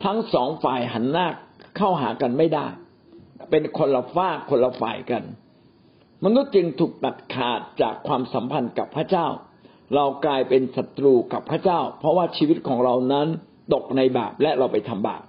[0.05, 1.27] ทั้งสองฝ่ายหันหน้า
[1.77, 2.67] เข้าหากันไม่ได้
[3.51, 5.23] เป็นคนละฝ้าคนละฝ่ายกัน
[6.25, 9.27] มนุษย์จึงถูกตัดขาดจากความสัมพันธ์กับพระเจ้า
[9.95, 13.27] เรากลายเป็นศัตรูกับพระเจ้า เพราะว่าชีวิตของเรานั้น
[13.75, 15.23] ตกในบาปและเราไปทำบาป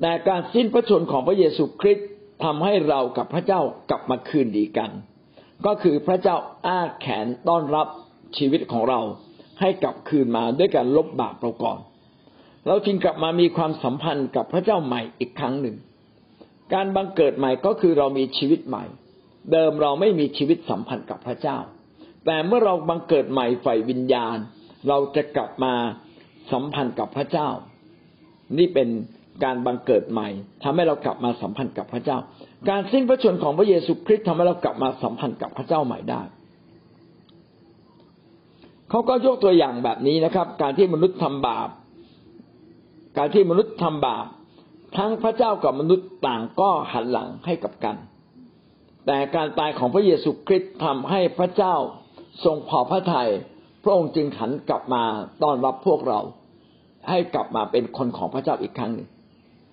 [0.00, 2.08] แต่การสิ้นพระชนของพระเยซูคริสต์
[2.44, 3.60] ทำให้เรากับพระเจ้า
[3.90, 4.90] กลับมาคืนดีกัน
[5.66, 6.36] ก็คือพระเจ้า
[6.66, 7.86] อ้าแขนต้อนรับ
[8.36, 9.00] ชีวิตของเรา
[9.60, 11.78] ให้กลับคืนมาด้วยการลบบาปเราก่อน
[12.66, 15.76] เราจึงกลับมามีความสัมพันธ์กับพระเจ้าใหม่อีกครั้งหนึ่ง
[16.74, 18.84] การบังเกิดใหม่ก็คือเรามีชีวิตใหม่
[19.52, 21.58] เดิมเราไม่มีชีวิตสัมพันธ์กับพระเจ้า
[22.26, 24.36] แต่เมื่อเราบังเกิดใหม่ฝ่ายวิญญาณ
[24.88, 25.74] เราจะกลับมา
[26.52, 27.48] สัมพันธ์กับพระเจ้า
[28.58, 28.88] นี่เป็น
[29.44, 30.28] การบังเกิดใหม่
[30.62, 32.18] ทำให้เรากลับมาสัมพันธ์กับพระเจ้า
[32.68, 36.22] การสิ้นพระชนของพระเยซูคริสต์ทำให้เรากลับมาสัมพันธ์กับพระเจ้าใหม่ได้
[38.90, 41.68] เขาก็ยกตัวอย่างแบบนี้นะครับ การที่มนุษย์ทำบาป
[43.18, 44.26] การที่มนุษย์ทำบาป
[44.96, 47.96] ทั้งพระเจ้ากับมนุษย์ต่างก็หันหลังให้กับกัน
[49.06, 51.74] แต่การตายของพระเยซูคริสต์ทำให้พระเจ้า
[52.44, 53.30] ทรงพอพระทยัย
[53.82, 55.02] พระองค์จึงหันกลับมา
[55.42, 56.20] ต้อนรับพวกเรา
[57.08, 59.08] ให้กลับมาเป็นคนของพระเจ้าอีกครั้งหนึ่ง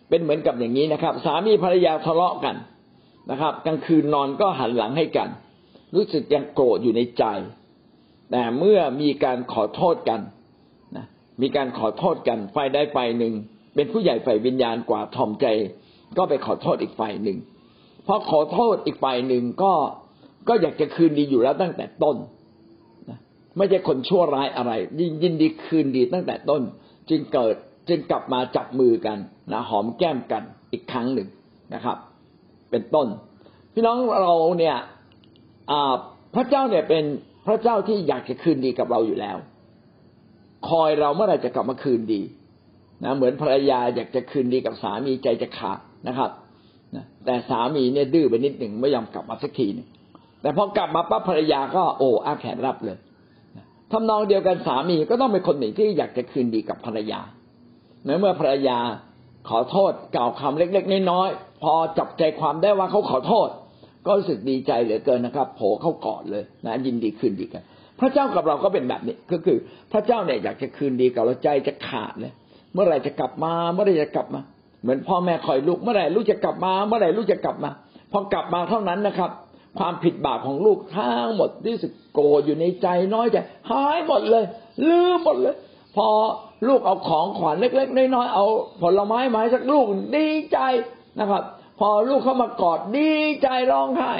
[0.09, 2.55] เป็นเหมือนกับอย่างนี้นะครับ สามีภรรยาทะเลาะกัน
[3.31, 5.29] นะครับกลางคืนนอนก็หันหลังให้กัน
[5.95, 7.23] รู้สึกยังโกรธอยู่ในใจ
[8.31, 10.21] แต่เมื่อมีการขอโทษกัน
[10.95, 11.05] นะ
[11.41, 13.33] มีการขอโทษกันฝ่ายใดฝ่ายหนึ่ง
[13.75, 15.45] เป็นผู้ใหญ่ฝ่ายวิญญาณกว่าทอมใจ
[16.17, 17.37] ก็ไปขอโทษอีกฝ่ายหนึ่ง
[18.07, 19.73] พอขอโทษอีกฝ่ายหนึ่งก็
[20.47, 22.17] ก็อยากจะคืนดีอยู่แล้วตั้งแต่ต้น
[23.57, 26.61] ไม่ใช่คนชั่วร้ายอะไร ยินยินดีคืนดีตั้งแต่ต้น
[27.09, 27.55] จึงเกิด
[27.89, 29.17] จึงกลับมาจับมือกัน
[29.51, 31.27] นะหอมแก้มกันอีกครั้งหนึ่ง
[31.73, 31.97] นะครับ
[32.71, 33.07] เป็นต้น
[33.73, 34.77] พี่น้องเราเนี่ย
[36.35, 37.03] พระเจ้าเนี่ยเป็น
[37.47, 39.37] พระเจ้าที่อยากจะคืนดีกับเราอยู่แล้ว
[40.69, 42.21] คอยเราเมื่อไหร่จะกลับมาคืนดี
[43.03, 46.31] นะเหมือนภรรยาอยากจะคืนดีกับสามีใจจะขาดนะครับ
[46.95, 49.87] นะแต่สามีเนี่ยดื้อไปนิดหนึ่งไม่ยอมกลับมาสักทีนึง
[50.41, 52.97] แต่พอกลับมาปั๊บภรรยาก็โอ้อาแขนรับเลย
[53.91, 57.19] ทำนองเดียวกันสามีก็ต้องเป็นคนหนึ่งที่อยากจะคืนดีกับภรรยา
[58.03, 58.77] เมื่อภรรยา
[59.49, 63.49] ขอโทษกล่าวคำเล็กๆน้อยๆพอจับใจความได้ว่าเขาขอโทษ
[64.05, 67.63] ก็รู้สึกดีใจเหลือเกินนะครับโผเข้ากอดเลยนะยินดีคืนดีกัน
[67.99, 69.57] พระเจ้ากับเราก็เป็นแบบนี้ก็คือ
[69.91, 72.33] พระเจ้าเนี่ยอยากจะคืนดีกับเราใจจะขาดเลย
[72.73, 74.41] เมื่อไหร่จะกลับมาเมื่อไหร่จะกลับมา
[74.81, 77.69] เหมือนพ่อแม่คอยลูกเมื่อไหร่ลูกจะกลับมา เมื่อไหร่ลูกจะกลับมา
[78.11, 79.31] พอกลับมาเท่านั้นนะครับ
[79.79, 83.37] ความผิดบาปของลูกทั้งหมดที่สึกโกรธอยู่ในใจน้อยใจ
[83.71, 84.43] หายหมดเลย
[84.89, 85.55] ลืมหมดเลย
[85.95, 86.07] พอ
[86.67, 88.45] ลูกเอาของขวัญเล็ก ๆ น้อยๆเอา
[88.81, 89.85] ผลไม้มาให้สักลูก
[90.17, 90.59] ดีใจ
[91.19, 91.43] นะครับ
[91.79, 93.11] พอลูกเข้ามากอดดี
[93.43, 94.13] ใจร้องไห้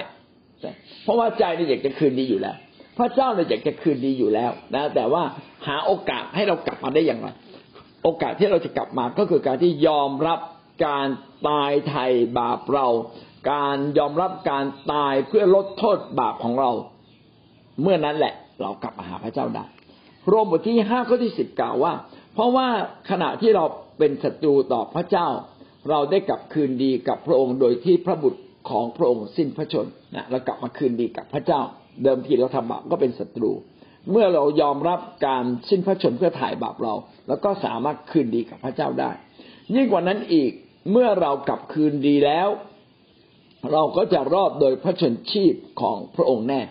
[1.03, 2.55] เพราะว่าใจนี่อยากจะคืนดีอยู่แล้ว
[2.97, 5.23] พระเจ้าเนี่ยอยากจะคืนดีอยู่แล้วนะแต่ว่า
[5.67, 7.27] หาโอกาสให้เรากลับมาได้อย่างไร
[8.09, 10.39] โอกาสที่เราจะกลับมาก็คือการที่ยอมรับ
[10.85, 11.07] การ
[11.47, 12.05] ตายไถ่
[12.37, 12.87] บาปเรา
[13.51, 16.71] การยอมรับการตายเพื่อลดโทษบาปของเรา
[17.81, 19.65] เมื่อนั้นแหละ เรากลับมาหาพระเจ้าได้
[20.27, 21.93] โรมบทที่ห้าข้อที่สิบกล่าวว่า
[22.33, 22.67] เพราะว่า
[23.09, 23.65] ขณะที่เรา
[23.97, 25.27] เป็นศัตรูต่อพระเจ้า
[25.89, 31.61] เราได้กลับคืนดีกับพระองค์โดยที่พระบุตรของพระองค์สิ้นพระชนนะเรากลับมาคืนดีกับพระเจ้า
[32.03, 33.51] เดิมทีเราทำบาปก็เป็นศัตรู
[34.11, 36.93] เมื่อเรายอมรับการสิ้นพระชนเพื่อถ่ายบาปเรา
[37.27, 39.11] แล้วก็สามารถคืนดีกับพระเจ้าได้
[39.75, 40.51] ยิ่งกว่านั้นอีก
[40.91, 42.49] เมื่อเรากลับคืนดีแล้ว
[43.71, 46.61] เราก็จะรอดโดยพระชนชีพของพระองค์แน่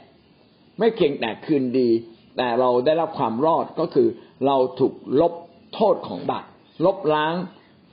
[0.78, 1.88] ไม่เพียงแต่คืนดี
[2.36, 4.08] แต่เราได้รับความรอดก็คือ
[4.46, 5.32] เราถูกลบ
[5.74, 6.44] โทษของบาป
[6.86, 7.34] ลบล้าง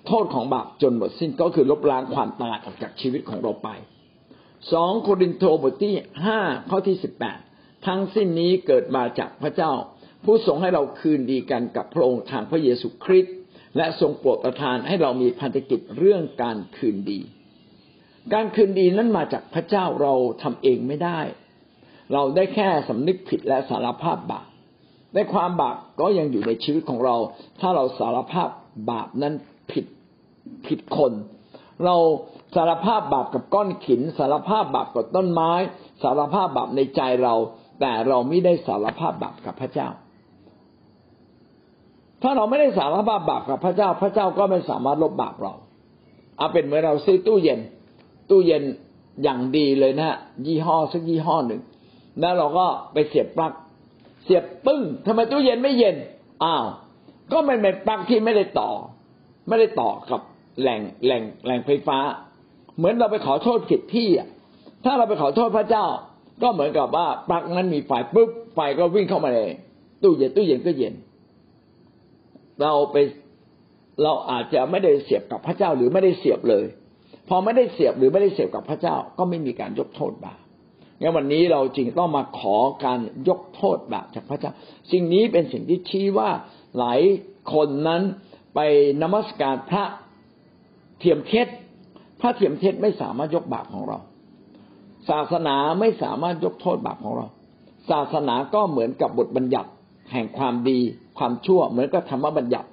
[0.07, 3.69] โทษของบาปจนหมดสิ้นก็คือลบล้างความตายออกจากชีวิตของเราไป
[4.73, 5.93] สองโครินโตบทที่
[6.25, 6.39] ห้า
[6.69, 7.39] ข้อที่สิบแปด
[7.87, 9.71] ทั้งสิ้นนี้เกิดมาจากพระเจ้า
[10.23, 13.35] ผู้ทรงให้เราคืนดีกันกับพระองค์ทางพระเยซูคริสต์
[13.77, 17.19] และทรงโปรดประทานให้เรามีพันธกิจเรื่องการคืนดี
[18.33, 20.13] การคืนดีนั้นมาจากพระเจ้าเรา
[20.43, 21.19] ทำเองไม่ได้
[22.13, 24.47] เราได้แค่สำนึกผิดและสารภาพบาป
[25.15, 27.15] ในความบาปก็ยังอยู่ในชีวิตของเรา
[27.59, 28.49] ถ้าเราสารภาพ
[28.91, 29.33] บาปนั้น
[29.71, 29.85] ผิด
[30.67, 31.13] ผิดคน
[31.85, 31.95] เรา
[32.55, 35.51] สารภาพบาปกับก้อนขิน สารภาพบาปกับต้นไม้
[36.03, 37.35] สารภาพบาปในใจเรา
[37.79, 39.89] แต่เราไม่ได้สารภาพบาปกับพระเจ้า
[42.21, 45.53] ถ้าเราไม่ได้สารภาพบาปกับพระเจ้า พระเจ้าก็ไม่สามารถลบบาปเรา
[46.37, 47.59] เอาเป็นเหมือนเราซื้อตู้เย็น
[48.29, 48.63] ตู้เย็น
[49.23, 50.17] อย่างดีเลยนะ
[50.47, 51.61] ยี่ห้อสักยี่ห้อหนึ่ง
[52.19, 53.53] แล้วเราก็ไปเสียบปลั๊ก
[54.23, 55.95] เสียบปึ้งทำไมตู้เย็นไม่เย็น
[56.43, 56.65] อ้าว
[57.31, 58.69] ก็มันเป็นปลั๊กที่ไม่ได้ต่อ
[59.47, 60.21] ไม่ได้ต่อกับ
[60.61, 61.97] แหล่งแหล่งแหล่งไฟฟ้า
[62.77, 64.27] เหมือนเราไปขอโทษผิดที่อะ
[64.85, 65.85] ถ้าเราไปขอโทษพระเจ้า
[66.41, 69.51] ก็เหมือนกับว่าปลั๊กนั้นมีไฟปุ๊บไฟก็วิ่งเข้ามาเลย
[70.01, 70.93] ตู้เย็นตู้เย็นก็เย็น
[72.61, 72.95] เราไป
[74.03, 76.65] เราอาจจะไม่ได้เสียบกับพระเจ้าหรือไม่ได้เสียบเลย
[77.29, 80.39] พอไม่ได้เสียบหรือไม่ได้เสียบกับพระเจ้าก็ไม่มีการยกโทษบาป
[80.99, 82.55] งั้นวันนี้เราจริงต้องมาขอ
[82.85, 84.51] การยกโทษบาปจากพระเจ้า
[84.91, 86.29] สิ่งนี้เป็นสิ่งที่ชี้ว่า
[86.77, 87.01] หลาย
[87.53, 88.01] คนนั้น
[88.55, 88.59] ไป
[89.01, 89.83] นมัสการพระ
[90.99, 91.47] เทียมเท็จ
[92.19, 93.97] พระเทียมเท็จไม่สามารถยกบาปของเรา
[95.09, 97.27] ศาสนาไม่สามารถยกโทษบาปของเรา
[97.89, 99.69] ศาสนาก็เหมือนกับบทบัญญัติ
[100.11, 100.79] แห่งความดี
[101.17, 102.67] ความชั่ว เหมือนกับธรรมบัญญัติ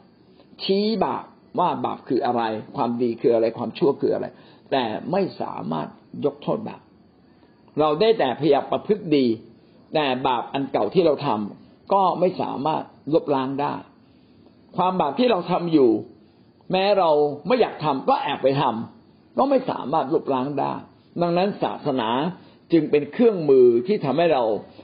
[0.63, 1.25] ชี้บาป
[1.59, 2.43] ว่าบาปคืออะไร
[2.77, 4.27] ความดีคืออะไร ความชั่วคืออะไร
[4.71, 5.89] แต่ไม่สามารถ
[6.25, 6.81] ยกโทษบาป
[7.79, 9.27] เราได้แต่พยายามประพฤติดี
[9.95, 12.83] แต่บาปอันเก่าที่เราทำก็ไม่สามารถ
[13.15, 13.75] ลบล้างได้
[14.77, 15.91] ความบาปที่เราทำอยู่
[16.73, 17.11] แม้เรา
[17.47, 20.75] ไม่อยากทำก็แอบไปทำก็ไม่สามารถลบล้างได้
[21.23, 22.09] ดังนั้นศาสนา
[22.73, 24.43] จึงเป็นเครื่องมือที่ทำให้เรา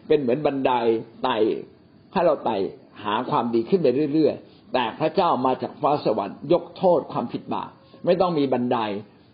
[0.09, 0.73] เป็นเหมือนบันได
[1.23, 1.37] ไต่
[2.13, 2.57] ให้เราไต่
[3.05, 7.71] หาความดีขึ้นไปเรื่อยๆ แต่พระเจ้ามาจากฟ้าสวรรค์ยกโทษความผิดบาป
[8.05, 8.79] ไม่ต้องมีบันได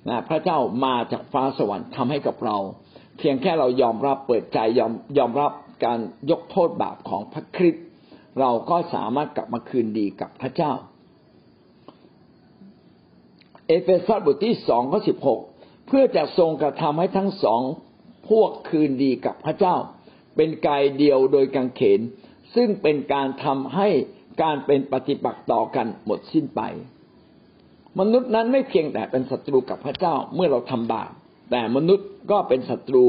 [0.08, 2.56] นะพระเจ้ามาจากฟ้าสวรรค์ทำให้กับเรา
[3.18, 5.52] เพียงแค่เรายอมรับเปิดใจยอมยอมรับ
[5.84, 5.98] การ
[6.30, 7.84] ยกโทษบาปของพระคริสต์
[8.40, 10.72] เราก็สามารถกลับมาคืนดีกับพระเจ้า
[13.66, 15.40] เอเฟซัสบทที่สองข้อสิบหก
[15.94, 17.62] พื่อจะทรงกระทำให้ทั้งสอง
[18.30, 19.76] พวกคืนดีกับพระเจ้า
[20.36, 22.00] เป็นกายเดียวโดยกังเขน
[22.54, 23.88] ซึ่งเป็นการทำให้
[24.42, 26.60] การเป็นปฏิปักษ์ต่อกันหมดสิ้นไป
[27.98, 31.10] มนุษย์นั้นไม่เพียงแต่เป็นศัตรูกับพระเจ้าเมื่อเราทำบาป
[31.50, 33.04] แต่มนุษย์ก็เป็นศัตรู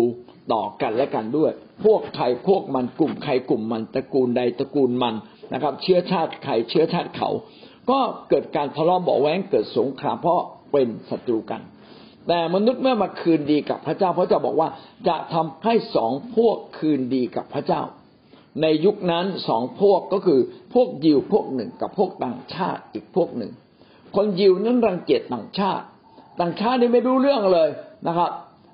[0.53, 1.51] ต่อกันและกันด้วย
[1.83, 5.15] พวกใครพวกมันกลุ่มใครกลุ่มมันตระกูลใดตระกูลมัน
[5.53, 7.29] นะครับ เชื้อชาติใครเชื้อชาติเขา
[7.91, 11.61] ก็เกิดการทะเลาะเบาแหวงเกิดสงครามเพราะเป็นศัตรูกัน
[12.27, 14.69] แต่มนุษย์เมื่อมาคืนดีกับพระเจ้า พระเจ้าบอกว่า
[15.07, 17.81] จะทำให้สองพวกคืนดีกับพระเจ้า
[18.61, 20.39] ในยุคนั้นสองพวกก็คือ
[20.73, 23.51] พวกยิวพวกหนึ่งกับพวกต่างชาติอีกพวกหนึ่ง
[24.15, 25.85] คนยิวนั้นรังเกียจต่างชาติ
[26.39, 27.69] ต่างชาตินี่ไม่รู้เรื่องเลย
[28.07, 28.31] นะครับ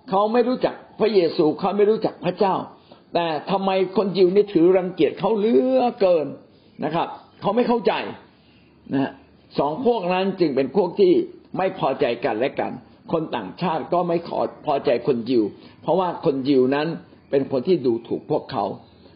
[0.10, 2.56] เขาไม่รู้จักพระเยซูเขาไม่รู้จักพระเจ้า
[3.14, 6.28] แต่ทำไมคนยิวนี่ถือรังเกียจเขาเลือเกิน
[6.84, 7.08] นะครับ
[7.42, 7.94] เขาไม่เข้าใจ
[8.94, 9.12] นะ
[9.60, 11.12] สองพวกนั้นจึงเป็นพวกที่
[11.58, 12.72] ไม่พอใจกันและกัน
[13.14, 15.44] คนต่างชาติก็ไม่ขอพอใจคนยิว
[15.82, 16.88] เพราะว่าคนยิวนั้น
[17.30, 18.64] เป็นคนที่ดูถูกพวกเขา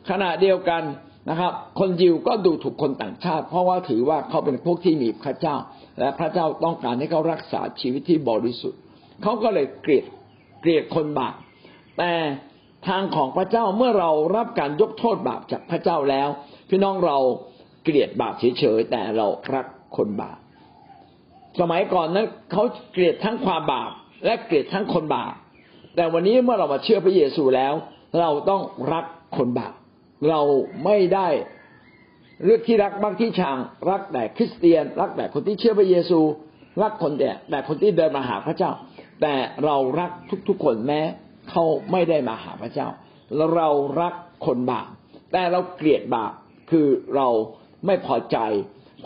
[0.09, 0.83] ขณะเดียวกัน
[1.29, 5.55] นะครับ คนยิวก็ดูถูกคนต่างชาติ เพราะว่าถือว่าเขาเป็นพวกที่มีพระเจ้า
[5.99, 8.79] และพระเจ้าต้องการให้เขารักษาชีวิตที่บริสุทธิ์
[9.23, 10.05] เขาก็เลยเกลียด
[10.61, 11.35] เกลียดคนบาป
[11.97, 12.11] แต่
[12.87, 16.29] ทางของพระเจ้าเมื่อเรารับการยกโทษบาปจากพระเจ้าแล้ว
[16.69, 17.17] พี่น้องเรา
[17.83, 19.65] เกลียดบาปเฉยๆแต่เรารัก
[19.97, 20.37] คนบาป
[21.60, 23.91] สมัยก่อนนั้นเขาเกลียดทั้งความบาป
[24.26, 25.34] และเกลียดทั้งคนบาป
[25.95, 27.74] แต่วันนี้เมื่อเรามาเชื่อพระเยซูแล้ว
[28.20, 28.62] เราต้อง
[28.93, 29.06] รัก
[29.38, 29.74] คนบาป
[30.30, 30.41] เรา
[30.86, 31.28] ไม่ได้
[32.43, 33.58] เลือกที่รักบ้างที่ชัง
[33.89, 36.20] รักแต่คริสเตียน รักแต่คนที่เชื่อพระเยซู
[36.82, 38.72] รักคนแต่แต่คนที่เดินมาหาพระเจ้า
[39.22, 39.34] แต่
[39.66, 40.12] เรารัก
[40.47, 41.01] ทุกๆคนแม้
[41.49, 42.88] เขาไม่ได้มาหาพระเจ้า
[43.54, 43.70] เรา
[44.01, 44.14] รัก
[44.45, 44.88] คนบาป
[45.32, 46.34] แต่เราเกลียดบาป
[46.72, 47.28] คือเรา
[47.86, 48.38] ไม่พอใจ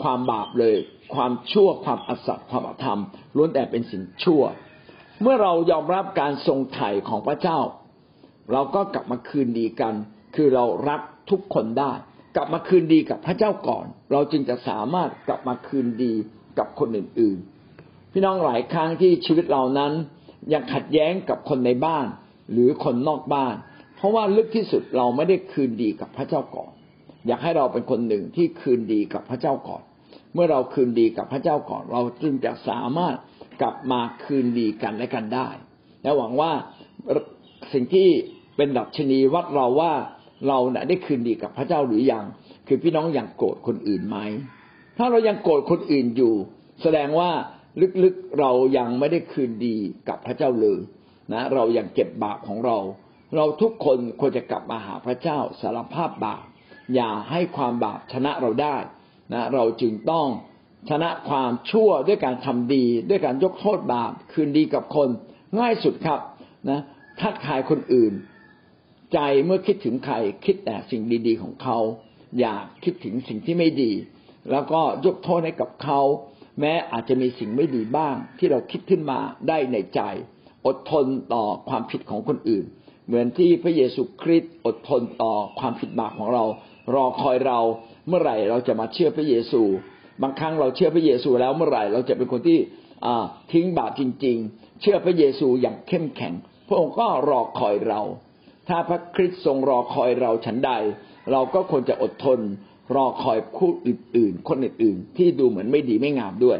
[0.02, 0.76] ความบาปเลย
[1.14, 3.00] ความชั่วความอสัตย์ความอธรรม
[3.36, 4.42] ล้วนแต่เป็นสิ่งชั่ว
[5.22, 7.58] เมื่อเรายอมรับการทรงไถ่ของพระเจ้า
[8.52, 9.94] เราก็กลับมาคืนดีกัน
[10.36, 11.92] คือเรารักทุกคนได้
[12.36, 16.12] กลับมาคืนดีกับพระเจ้าก่อน เราจึงจะสามารถกลับมาคืนดี
[16.58, 19.92] กับคนอื่นๆ พี่น้องหลายครั้งที่ชีวิตเรานั้น
[20.52, 22.06] ยังขัดแย้งกับคนในบ้าน
[22.52, 23.54] หรือคนนอกบ้าน
[23.96, 26.72] เพราะว่าลึกที่สุดเราไม่ได้คืนดีกับพระเจ้าก่อน
[27.26, 29.82] อยากให้เราเป็นคนหนึ่งที่คืนดีกับพระเจ้าก่อน
[30.34, 33.16] เมื่อเราคืนดีกับพระเจ้าก่อน เราจึงจะสามารถ
[33.62, 35.48] กลับมาคืนดีกันและกันได้
[36.02, 36.52] และหวังว่า
[37.72, 38.08] สิ่งที่
[38.56, 39.92] เป็นดัชนีวัดเราว่า
[40.48, 40.58] เรา
[40.88, 42.24] ได้คืนดีกับพระเจ้าหรือยัง
[42.66, 44.18] คือพี่น้องยังโกรธคนอื่นไหม
[44.98, 46.34] ถ้าเรายังโกรธคนอื่นอยู่
[46.82, 47.30] แสดงว่า
[48.02, 49.76] ลึกๆเรายังไม่ได้คืนดี
[50.08, 50.80] กับพระเจ้าเลย
[51.32, 52.78] นะ เรายังเก็บบาปของเรา
[53.36, 56.44] เราทุกคนควรจะกลับมาหาพระเจ้าสารภาพบาป
[56.94, 58.76] อย่าให้ความบาปชนะเราได้
[59.32, 60.26] นะเราจึงต้อง
[60.90, 65.08] ชนะความชั่วด้วยการทำดี ด้วยการยกโทษบาปคืนดีกับคน
[65.58, 66.20] ง่ายสุดครับ
[66.70, 66.80] นะ
[67.20, 68.12] ทักทายคนอื่น
[69.12, 70.14] ใจเมื่อคิดถึงใคร
[70.44, 71.78] คิดแต่สิ่งดี ๆ ของเขา
[72.38, 72.54] อย่า
[72.84, 73.92] คิดถึงสิ่งที่ไม่ดี
[74.50, 76.00] แล้วก็ยกโทษให้กับเขา
[76.60, 79.18] แม้อาจจะมีสิ่งไม่ดีบ้าง ที่เราคิดขึ้นมา
[79.48, 80.00] ได้ในใจ
[80.66, 82.64] อดทนต่อความผิดของคนอื่น
[83.06, 86.44] เหมือนที่พระเยซูคริสต์อดทนต่อความผิดบาปของเรา
[86.94, 87.60] รอคอยเรา
[88.08, 89.62] เมื่อไหร่เราจะมาเชื่อพระเยซู
[90.22, 92.58] บางครั้งเราเชื่อพระเยซูแล้วเมื่อไหร่เราจะเป็นคนที่
[93.52, 96.32] ทิ้งบาปจริง ๆ เชื่อพระเยซูอย่างเข้มแข็ง
[96.68, 98.00] พระองค์ก็รอคอยเรา
[98.68, 100.72] ถ้าพระคริสต์ทรงรอคอยเราฉันใด
[101.32, 102.40] เราก็ควรจะอดทน
[102.96, 106.58] รอคอยคู่อื่นๆ คนอื่นๆ ที่ดูเหมือนไม่ดีไม่งามด้วย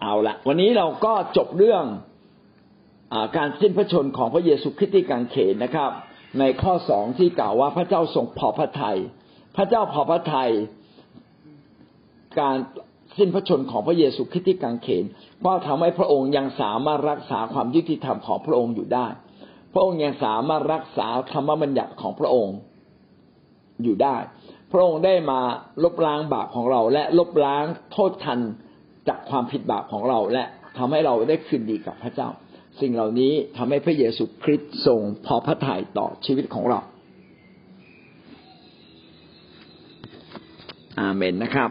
[0.00, 1.84] เอาละวันนี้เราก็จบเรื่อง
[3.12, 5.90] อการสิ้นพระชนของพระเยซูคริสต์ที่กางเขนนะครับ
[6.38, 8.98] ในข้อสองที่กล่าวว่าพระเจ้าทรงพอพระทยัย
[9.56, 10.50] พระเจ้าพอพระทยัย
[12.40, 12.56] การ
[13.18, 15.04] สิ้นพระชนของพระเยซูคริสต์ที่กางเขน
[15.44, 19.06] ก็ทำให้พระองค์ยังสามารถรักษาความยุติธรรมของพระองค์อยู่ได้
[19.72, 22.56] พระองค์ยังสามารถรักษาธรรมบัญญัติของพระองค์
[23.82, 24.16] อยู่ได้
[24.72, 25.40] พระองค์ได้มา
[25.84, 28.40] ลบล้างบาปของเรา และลบล้างโทษทัน
[29.08, 30.44] จากความผิดบาปของเราและ
[30.76, 32.28] ทำให้เราได้คืนดีกับพระเจ้า
[32.80, 36.80] สิ่งเหล่านี้ทำให้พระเยซูคริสต์ทรงพอพระทัยต่อชีวิตของเรา
[41.00, 41.70] อาเมนนะครับ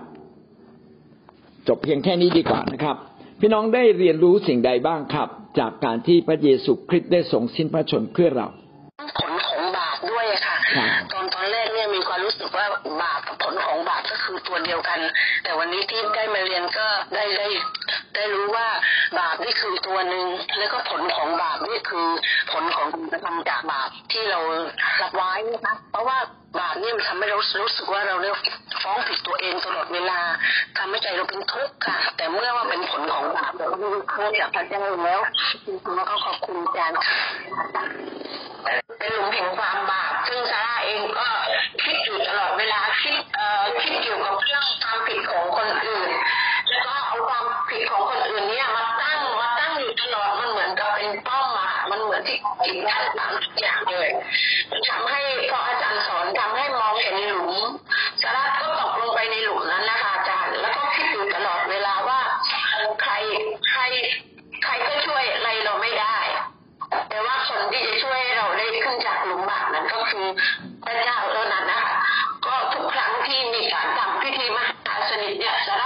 [1.68, 2.96] จบเพียงแค่นี้ดีกว่านะครับ
[3.40, 5.30] พี่น้องได้เรียนรู้สิ่งใดบ้างครับ
[5.60, 8.48] จากการที่พระเยซูคริสต์ได้ทรงสิ้นพระชนเพื่อเรา
[9.20, 10.56] ผลของบาปด้วยค่ะ
[11.14, 12.66] ตอนตอนแรกเนี่ยมีความรู้สึกว่า
[13.02, 14.04] บาปกับผลของบาป
[14.38, 15.00] ก็คือตัวเดียวกัน
[15.44, 17.48] แต่วันนี้ที่ได้มาเรียนก็ได้ได้
[18.16, 18.68] ได้รู้ว่า
[19.18, 20.26] บาปนี่คือตัวหนึ่ง
[20.58, 22.08] แล้วก็ผลของบาปนี่คือ
[22.52, 24.40] ผลของกรทำจากบาปที่เรา
[25.02, 26.18] รับไว้นะคะเพราะว่า
[26.60, 28.36] บาปนี่มันทำให้เรารู้สึกว่าเราเนี่ย
[28.84, 30.20] ฟ้องผิดตัวเองตลอดเวลา
[30.78, 35.22] ทำให้ใจเราเป็นทุกข์ค่ะ แต่เมื่อว่าเป็นผลของบาปเราก็รู้โทษจากพระเจ้าแล้ว
[35.96, 37.18] เราก็ขอบคุณอาจารย์ค่ะ
[39.00, 41.28] เป็นหลุมแห่งความบาปซึ่งซาร่าเองก็
[41.84, 46.12] คิดอยู่ตลอดเวลาคิดเอ่อคิดเกี่ยวกับเรื่องความผิดของคนอื่น
[46.70, 54.10] แล้วก็เอาความผิดของคนอื่นเนี่ยมาตั้งมาตั้งอยู่ตลอดมันเหมือนกับเป็นป้อมอะมันเหมือนที่จิตท่านทำทุกอย่างเลย
[54.90, 57.54] ทำให้พออาจารย์สอนทำให้มองเห็นหลุม
[58.22, 62.20] ซาร่าก็ตกลงไปในหลุมนั้นนะคะอาจารย์แล้วก็คิดอยู่ตลอดเวลาว่า
[63.02, 63.14] ใคร
[63.72, 63.82] ใคร
[64.64, 66.18] ใครก็ช่วยอะไรเราไม่ได้
[67.10, 70.26] แต่ว่าคนที่จะช่วยเราได้ขึ้นจากหลุมบาปนั้นก็คือ
[70.84, 71.94] พระเจ้าเท่านั้นนะคะ
[72.46, 73.88] ก็ทุกครั้งที่มีการ
[74.24, 75.84] พิธีมหาสนิทเนี่ยสาร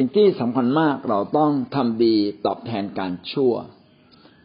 [0.00, 3.54] สิ่งที่สำคัญมากเราต้องทำดีตอบแทนการชั่ว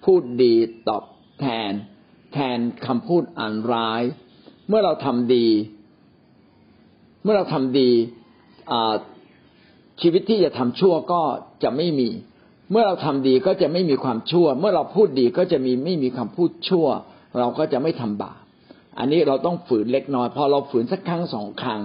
[0.05, 0.53] พูดดี
[0.89, 1.03] ตอบ
[1.39, 1.71] แทน
[2.33, 4.01] แทนคำพูดอันร้าย
[4.67, 5.47] เมื่อเราทำดี
[7.23, 7.91] เมื่อเราทำดี
[10.01, 11.21] ชีวิตที่จะทำชั่วก็
[11.63, 12.09] จะไม่มี
[12.71, 16.87] เมื่อเราทำดีก็จะไม่มีความชั่ว เมื่อเราพูดดีก็จะมีไม่มีคำพูดชั่ว
[17.39, 18.39] เราก็จะไม่ทำบาป
[18.97, 21.81] อันนี้เราต้องฝืนเล็กน้อย พอเราฝืนสักครั้งสองครั้ง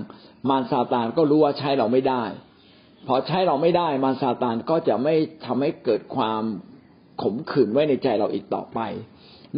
[0.49, 2.25] มารซาตานก็รู้ว่าใช้เราไม่ได้
[3.07, 5.15] พอใช้เราไม่ได้มารซาตานก็จะไม่
[5.47, 6.43] ทำให้เกิดความ
[7.23, 8.81] ขมขื่นไว้ในใจเราอีกต่อไป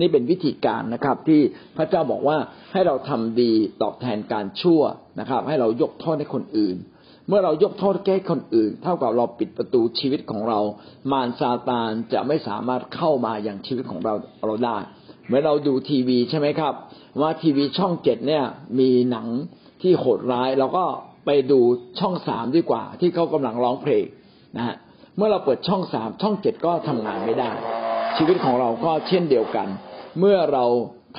[0.01, 1.41] นี่เป็นวิธีการนะครับ ที่
[1.77, 2.39] พระเจ้าบอกว่า
[2.73, 4.83] ให้เราทำดีตอบแทนการชั่ว
[5.21, 6.77] นะครับ ให้เรายกโทษให้คนอื่น
[7.29, 10.61] เมื่อเรายกโทษแก้คนอื่น เท่ากับเราปิดประตูชีวิตของเรา
[11.13, 14.15] มารซาตานจะไม่สามารถเข้ามาอย่างชีวิตของเรา
[14.47, 14.79] เราได้
[15.29, 16.75] เมื่อเราดูทีวีใช่ไหมครับ
[17.21, 18.45] ว่าทีวีช่องเจ็ดเนี่ย
[18.79, 19.27] มีหนัง
[19.83, 20.85] ที่โหดร้ายเราก็
[21.33, 21.61] ไปดู
[22.01, 24.05] ช่องสามดีกว่า ที่เขากำลังร้องเพลง
[24.57, 24.77] นะฮะ
[25.17, 27.51] เมื่อเราเปิดช่องสามช่องเจ็ดก็ทำงานไม่ได้
[28.17, 29.69] ชีวิตของเราก็เช่นเดียวกัน
[30.19, 30.65] เมื่อเรา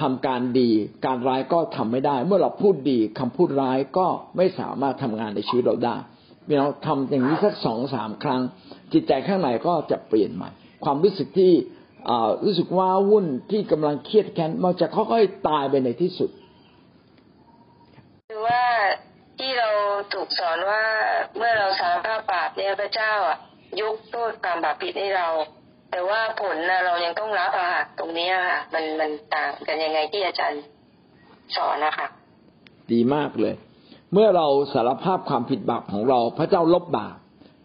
[0.01, 0.69] ทำการดี
[1.05, 4.07] การร้ายก็ทำไม่ได้ เมื่อเราพูดดีคำพูดร้ายก็
[4.37, 5.95] ไม่สามารถทำงานในชีวิตเราได้
[6.59, 8.41] เราทำอย่างนี้สักสองสามครั้ง
[8.93, 10.49] จิตใจข้างในก็จะเปลี่ยนใหม่
[10.83, 11.53] ความรู้สึกที่
[12.45, 16.29] รู้สึกว่าวุ่นที่กำลังเครียดแค้นมันจะค่อยๆตายไปในที่สุด
[18.29, 18.63] คือว่า
[19.41, 19.69] ที่เรา
[20.13, 20.83] ถูกสอนว่า
[21.37, 23.37] เมื่อเราสารภาพบาปเนี่ยพระเจ้าอะ
[23.81, 25.27] ยกโทษความบาปผิดให้เรา
[25.91, 30.61] แต่ว่าผลนะเรายังต้องรับอะค่ะตรงนี้ค่ะ มันมันต่างกันยังไงที่อาจารย์
[31.55, 32.07] สอนนะคะ
[32.91, 33.55] ดีมากเลย
[34.13, 37.15] เมื่อเราสารภาพความผิดบาปของเรา พระเจ้าลบบาป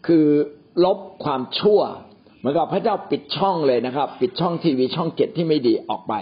[0.06, 0.26] คือ
[0.84, 1.80] ลบความชั่ว
[2.38, 6.14] เหมือนกับพระเจ้าปิดช่องเลยนะครับ ปิดช่องทีวีช่องเจ็ดที่ไม่ดีออกไป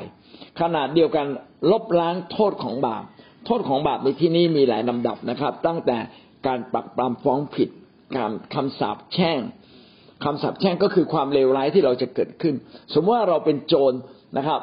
[0.61, 1.27] ขนาดเดียวกัน
[1.71, 3.05] ลบล้างโทษของบาป
[3.47, 5.99] โทษของบาปในที่นี้มีหลายลำดับนะครับ ตั้งแต่
[6.47, 7.68] การปักปรามฟ้องผิด
[8.16, 9.38] การคำสาปแช่ง
[10.24, 12.55] คำสาปแช่งก็คือความเลวร้ายที่เราจะเกิดขึ้น
[12.95, 13.92] สมมติว่าเราเป็นโจร
[14.38, 14.61] นะครับ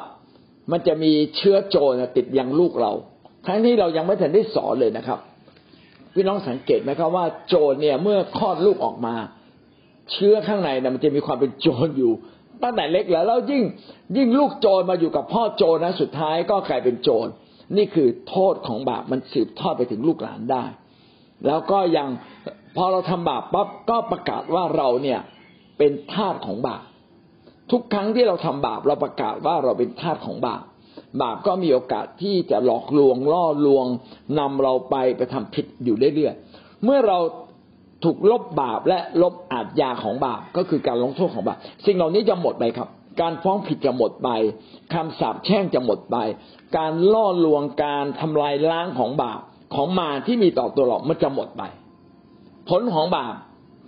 [0.72, 2.92] มันจะมีเชื้อโจรติดยังลูกเรา
[3.46, 5.18] ทั้งที่เรายังไม่ทันได้สอนเลยนะครับ
[6.14, 9.14] พี่น้องสังเกตไหมครับว่าโจรเนี่ยเมื่อคลอดลูกออกมา
[10.12, 12.12] เชื้อข้างในนะมันจะมีความเป็นโจรอยู่
[12.62, 13.62] ตั้งแต่เล็กแล้วแล้วยิ่ง
[14.16, 17.26] ยิ่งลูกโจรมาอยู่กับพ่อโจรนะสุดท้ายก็กลายเป็นโจร
[17.76, 20.64] นี่คือโทษของบาปมันสืบทอดไปถึงลูกหลานได้
[21.46, 22.08] แล้วก็ยัง
[22.76, 25.20] พอเราทำบาปปั๊บก็ประกาศว่าเราเนี่ย
[25.78, 26.82] เป็นทาสของบาป
[27.70, 30.62] ทุกครั้งที่เราทำบาปเราประกาศว่าเราเป็นทาสของบาป
[31.22, 33.86] บาปก็มีโอกาสที่จะหลอกลวงล่อลวง
[34.38, 37.18] นำเราไปไปทำผิดอยู่เรื่อยๆเมื่อเรา
[38.04, 42.88] ถูกลบบาปและลบอาทยาของบาปก็คือการลงโทษของบาปสิ่งเหล่านี้จะหมดไปครับ
[43.20, 44.28] การฟ้องผิดจะหมดไป
[44.94, 46.16] คำสาปแช่งจะหมดไป
[46.76, 49.40] การล่อลวงการทำลายล้างของบาป
[49.74, 51.62] ของมาที่มีต่อตัวเรามันจะหมดไป
[52.68, 53.34] ผลของบาป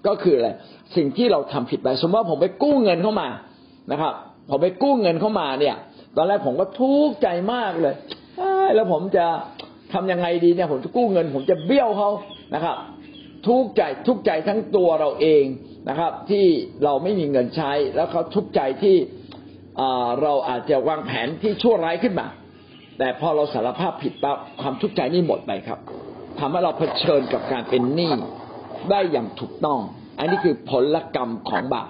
[0.07, 0.51] ก็คืออะไร
[0.97, 3.29] สิ่งที่เราทำผิดไป สมมติว่าผมไปกู้เงินเข้ามา
[3.93, 4.13] นะครับ
[4.51, 5.77] ผมไปกู้เงินเข้ามาเนี่ย
[6.17, 7.95] ตอนแรกผมก็ทุกข์ใจมากเลย
[8.75, 9.27] แล้วผมจะ
[9.93, 12.11] ทำยังไงดีเนี่ย ผมจะกู้เงิน ผมจะเบี้ยวเขา
[12.55, 12.77] นะครับ
[13.47, 15.45] ทุกข์ใจทุกข์ใจทั้งตัวเราเอง
[15.89, 16.47] นะครับ ที่
[16.85, 18.97] เราไม่มีเงินใช้ แล้วเขาทุกข์ใจที่
[20.23, 22.29] เราอาจจะวางแผนที่ชั่วร้ายขึ้นมา
[22.99, 25.79] แต่พอเราสารภาพผิดปั๊บความทุกข์ใจนี่หมดไปครับ
[26.39, 28.13] ทำให้เราเผชิญกับการเป็นหนี้
[28.91, 29.81] ได้อย่างถูกต้อง
[30.19, 31.89] อันนี้คือผลกรรมของบาป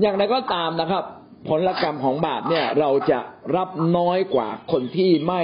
[0.00, 1.04] อย่างไรก็ตามนะครับ
[1.48, 3.18] ผลกรรมของบาปเนี่ยเราจะ
[3.56, 5.42] รับน้อยกว่าคนที่ไม่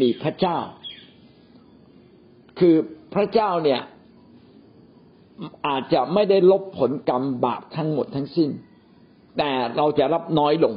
[0.00, 0.58] มีพระเจ้า
[2.58, 2.76] คือ
[3.14, 3.80] พระเจ้าเนี่ย
[5.66, 8.50] อาจจะไม่ได้ลบผลกรรมบาปทั้งหมดทั้งสิ้น
[9.38, 10.74] แต่เราจะรับน้อยลง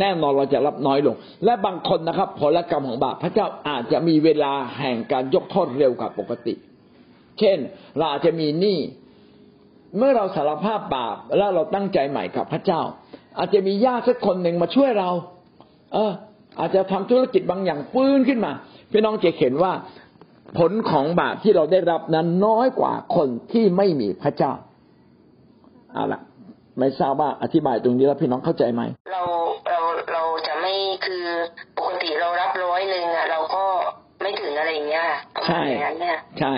[0.00, 1.14] แน่นอนเราจะรับน้อยลง
[1.44, 6.54] และบางคนนะครับ ผลกรรมของบาปพระเจ้าอาจจะมีเวลาแห่งการยกโทษเร็วกว่าปกติ
[7.38, 7.58] เช่น
[7.96, 8.78] เราอาจจะมีหนี้
[9.96, 12.80] เมื่อเราสารภาพบาปแล้วเราตั้งใจใหม่กับพระเจ้า
[13.38, 15.10] อาจจะมีญาติสักคนหนึ่งมาช่วยเรา
[15.92, 16.12] เออ
[16.60, 18.52] อาจจะทำธุรกิจบางอย่างปื้นขึ้นมา
[18.90, 19.72] พี่น้องจะเห็นว่า
[20.58, 24.52] ผลของบาปที่เราได้รับนั้นน้อยกว่าคนที่ไม่มีพระเจ้า
[25.92, 26.20] เอาละ
[26.78, 28.82] ไม่ทราบว่าอธิบายตรงนี้แล้วพี่น้องเข้าใจไหม
[29.12, 29.22] เรา
[29.70, 29.80] เรา
[30.12, 30.74] เราจะไม่
[31.06, 31.24] คือ
[31.78, 33.64] ปกติเรารับร้อยหนึ่งอะ เราก็
[34.22, 35.06] ไม่ถึงอะไรอย่างเงี้ย
[35.46, 35.62] ใช่
[36.00, 36.54] เนี่ยใช่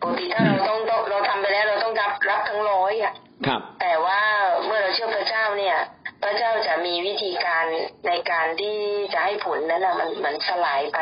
[0.00, 0.78] ปกติถ้าเราต้อง
[1.10, 3.14] เราทำไปแล้วเราต้องรับรับทั้งร้อยอะ
[3.46, 4.18] ครับ แต่ว่า
[4.64, 5.76] เมื่อเราเชื่อพระเจ้าเนี่ย
[6.22, 7.64] พระเจ้าจะมีวิธีการ
[8.06, 8.76] ในการที่
[9.14, 10.98] จะให้ผลนั้นนะมันเหมือนสลายไป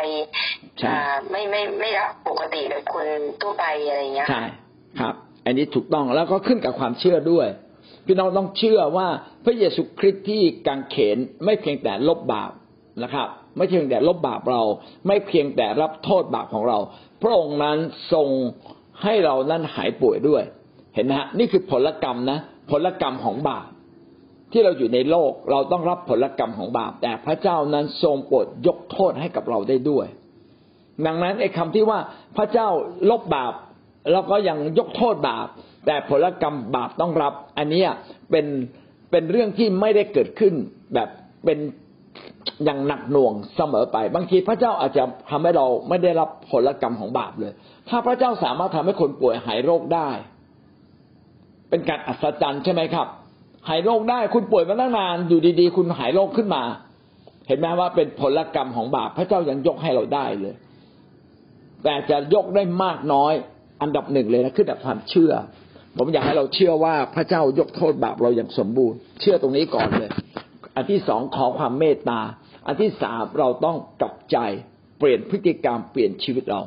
[1.31, 3.07] ไม่ไม่ไม่รับปกติแบบคน
[3.41, 4.43] ทั่วไปอะไรเงี้ยใช่
[5.01, 5.15] ครับ
[5.47, 7.47] อันนี้ถูกต้องแล้วก็ขึ้นกับความเชื่อด้วย
[8.07, 9.09] พี่น้องต้องเชื่อว่า
[9.45, 12.53] พระเยซูคริสต์ที่กังเขนไม่เพียงแต่ลบบาป
[13.03, 14.63] นะครับ ไม่เพียงแต่ลบบาปเรา
[15.07, 16.79] ไม่เพียงแต่รับโทษบาปของเรา
[17.23, 17.79] พระองค์นั้น
[18.13, 18.29] ทรง
[19.03, 20.43] ให้เรานั้นหายป่วยด้วย
[20.95, 22.39] เห็นไหมฮะนี่คือผลกรรมนะ
[22.71, 23.67] ผลกรรมของบาป
[24.53, 30.07] ที่เราอยู่ในโลกเราต้องรับผลกรรมของบาป แต่พระเจ้านั้นทรงโปรดยกโทษให้กับเราได้ด้วย
[31.07, 31.99] ดังนั้นไอ้คำที่ว่า
[32.37, 32.69] พระเจ้า
[33.11, 33.55] ลบบาป
[34.13, 35.49] แล้วก็ยังยกโทษบาป
[35.87, 37.83] แต่ผลกรรมบาปต้องรับ อันนี้
[38.31, 38.47] เป็น
[39.11, 40.55] เป็นเรื่องที่ไม่ได้เกิดขึ้น
[40.95, 41.09] แบบ
[41.45, 41.59] เป็น
[42.65, 47.53] อย่างหนักหน่วงเสมอไป บางทีพระเจ้าอาจจะทำให้เราไม่ได้รับผลกรรมของบาปเลย
[47.89, 50.09] ถ้าพระเจ้าสามารถทำให้คนป่วยหายโรคได้
[51.71, 53.07] เป็นการอัศจรรย์ใช่ไหมครับ
[53.69, 56.63] หายโรคได้คุณป่วยมาตั้งนานอยู่ดีๆ คุณหายโรคขึ้นมา
[57.49, 60.55] เห็นไหมว่าเป็นผลกรรมของบาปพระเจ้ายังยกให้เราได้เลย
[61.85, 63.33] แต่จะยกได้มากน้อย
[63.83, 65.33] อันดับหนึ่งเลยนะขึ้นกับความเชื่อ
[65.99, 70.11] ผมอยากให้เราเชื่อว่าพระเจ้ายกโทษบาปเราอย่างสมบูรณ์ เชื่อตรงนี้ก่อนเลย
[70.77, 72.21] อันที่สองขอความเมตตา
[72.67, 74.37] อันที่สามเราต้องกลับใจ
[74.99, 76.61] เปลี่ยนพฤติกรรมเปลี่ยนชีวิตเรา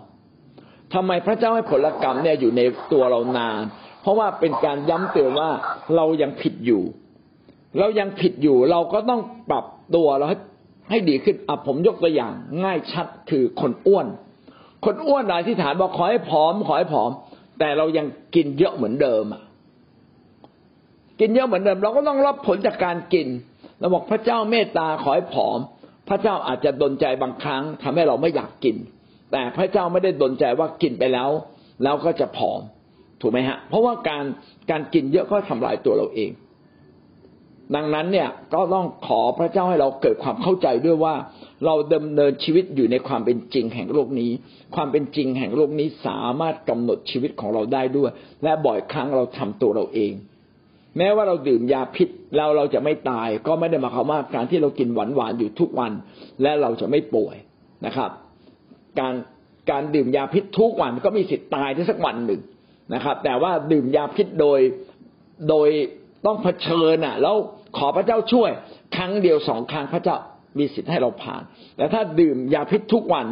[0.94, 3.60] ทำไมพระเจ้าให้ผลกรรมเนี่ยอยู่ในตัวเรานาน
[4.04, 5.50] เพราะว่าเป็นการย้ำเตือนว่า
[5.96, 6.84] เรายังผิดอยู่
[7.80, 10.38] เรายังผิดอยู่ เราก็ต้องปรับตัวเราให้
[10.90, 12.34] ให้ดีขึ้นอะผมยกตัวอย่าง
[12.64, 14.08] ง่ายชัดคือคนอ้วน
[14.86, 17.12] คนอ้วนหลายที่ฐานบอกขอให้ผอม ขอให้ผอม
[17.60, 19.42] แต่เรายังกินเยอะเหมือนเดิมอะ
[21.20, 23.28] กินเยอะเหมือนเดิม เราก็ต้องรับผลจากการกิน
[23.80, 25.60] เราบอกพระเจ้าเมตตาขอให้ผอม
[26.10, 28.76] พระเจ้าอาจจะดนใจบางครั้งทำให้เราไม่อยากกิน
[29.32, 31.30] แต่พระเจ้าไม่ได้ดนใจว่ากินไปแล้ว
[31.84, 32.62] แล้วก็จะผอม
[33.24, 34.24] ถูกไหมฮะ เพราะว่าการ
[34.72, 36.32] การกินเยอะก็ทำลายตัวเราเอง
[37.76, 41.16] ดังนั้นเนี่ยก็ต้องขอพระเจ้าให้เราเกิดความเข้าใจด้วยว่า
[41.66, 44.32] เราดำเนินชีวิตอยู่ในความเป็นจริงแห่งโลกนี้
[44.76, 48.12] ความเป็นจริงแห่งโลกนี้สามารถกำหนดชีวิตของเราได้ด้วย
[48.44, 50.14] และบ่อยครั้งเราทำตัวเราเอง
[50.98, 55.92] แม้ว่าเราดื่มยาพิษแล้วเราจะไม่ตาย ก็ไม่ได้มาความว่าการที่เรากินหวานหวานอยู่ทุกวัน
[56.42, 57.36] และเราจะไม่ป่วย
[57.86, 58.10] นะครับ
[59.00, 59.14] การ
[59.72, 62.42] การดื่มยาพิษทุกวันก็มีสิทธิ์ตายได้สักวันหนึ่ง
[62.94, 64.60] นะครับ แต่ว่าดื่มยาพิษโดย
[65.50, 65.70] โดย
[66.26, 67.36] ต้องเผชิญอะ แล้ว
[67.78, 68.50] ขอพระเจ้าช่วย
[68.96, 70.18] ครั้งเดียวสองครั้งพระเจ้า
[70.58, 71.42] มีสิทธิ์ให้เราผ่าน
[71.78, 73.26] แต่ถ้าดื่มยาพิษทุกวัน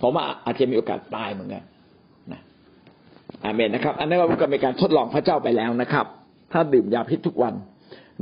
[0.00, 1.62] ผมว่าอาจจะมีโอกาสตายเหมือนกัน
[2.32, 2.40] นะ
[3.44, 6.06] อาเมนนะครับ อันนี้ก็เป็นการทดลองพระเจ้าไปแล้วนะครับ
[6.52, 7.54] ถ้าดื่มยาพิษทุกวัน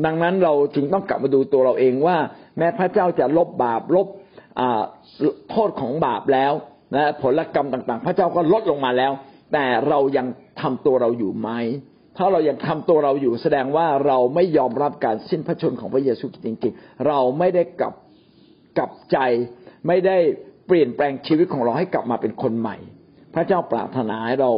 [0.04, 2.16] ดังนั้นเราจึงต้องกลับมาดูตัวเราเองว่า
[2.58, 4.06] แม้พระเจ้าจะลบบาปลบ
[5.50, 6.52] โทษของบาปแล้ว
[6.94, 9.12] นะผลกรรมต่าง ๆ พระเจ้าก็ลดลงมาแล้ว
[9.52, 10.26] แต่เรายัง
[10.62, 11.50] ทำตัวเราอยู่ไหม
[12.16, 17.94] ถ้าเรายังทำตัวเราอยู่แสดงว่าเราไม่ยอมรับการสิ้นพระชนของพระเยซูจริงๆ เราไม่ได้กลับ
[18.78, 19.18] กลับใจ
[19.86, 20.16] ไม่ได้
[20.66, 22.76] เปลี่ยนแปลงชีวิตของเราให้กลับมาเป็นคนใหม่
[23.34, 24.50] พระเจ้าปรารถนาให้เรา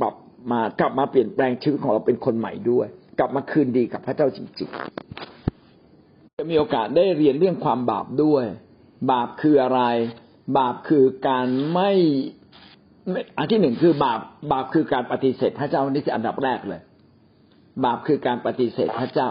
[0.00, 0.14] ปรับ
[0.50, 2.86] มากลับมาเปลี่ยนแปลงชีวิตของเราเป็นคนใหม่ด้วย
[3.18, 8.44] กลับมาคืนดีกับพระเจ้าจริงๆ จะมีโอกาสได้เรียนเรื่องความบาปด้วย
[9.10, 9.82] บาปคืออะไร
[10.58, 11.92] บาปคือการไม่
[13.38, 14.20] อันที่หนึ่งคือบาป
[14.52, 16.80] บาปคือการปฏิเสธพระเจ้านี่คืออันดับแรกเลย
[17.84, 19.30] บาปคือการปฏิเสธพระเจ้า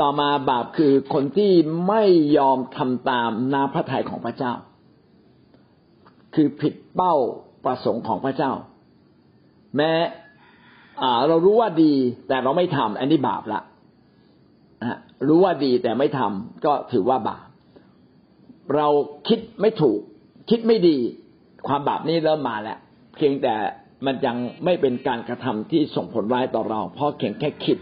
[0.00, 1.52] ต่อมาบาปคือคนที่
[1.88, 2.02] ไม่
[2.38, 4.52] ยอมทำตามนาพระทัยของพระเจ้า
[6.34, 7.14] คือผิดเป้า
[7.64, 8.52] ประสงค์ของพระเจ้า
[9.76, 9.92] แม้
[11.28, 11.92] เรารู้ว่าดี
[12.28, 13.60] แต่เราไม่ทำอันนี้บาปละ
[15.28, 17.46] รู้ว่าดีแต่ไม่ทำก็ถือว่าบาป
[18.76, 18.88] เรา
[19.28, 20.00] คิดไม่ถูก
[20.50, 20.96] คิดไม่ดี
[21.68, 22.78] ความบาปนี้เริ่มมาแล้ว
[23.22, 23.56] พียงแต่
[24.06, 27.78] มันยังไม่เป็นการกระทำที่ส่งผลร้ายต่อเรา เพราะเพียงแค่คิด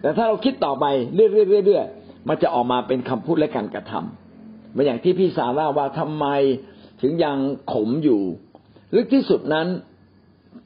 [0.00, 0.84] แต่ถ้าเราคิดต่อไป
[1.14, 6.26] เรื่อยๆมันจะออกมาเป็นคำพูดและการกระทำเหมือนอย่างที่พี่สาเล่าว่าทำไม
[7.02, 7.36] ถึงยัง
[7.72, 8.20] ขมอยู่
[8.94, 9.66] ลึกที่สุดนั้น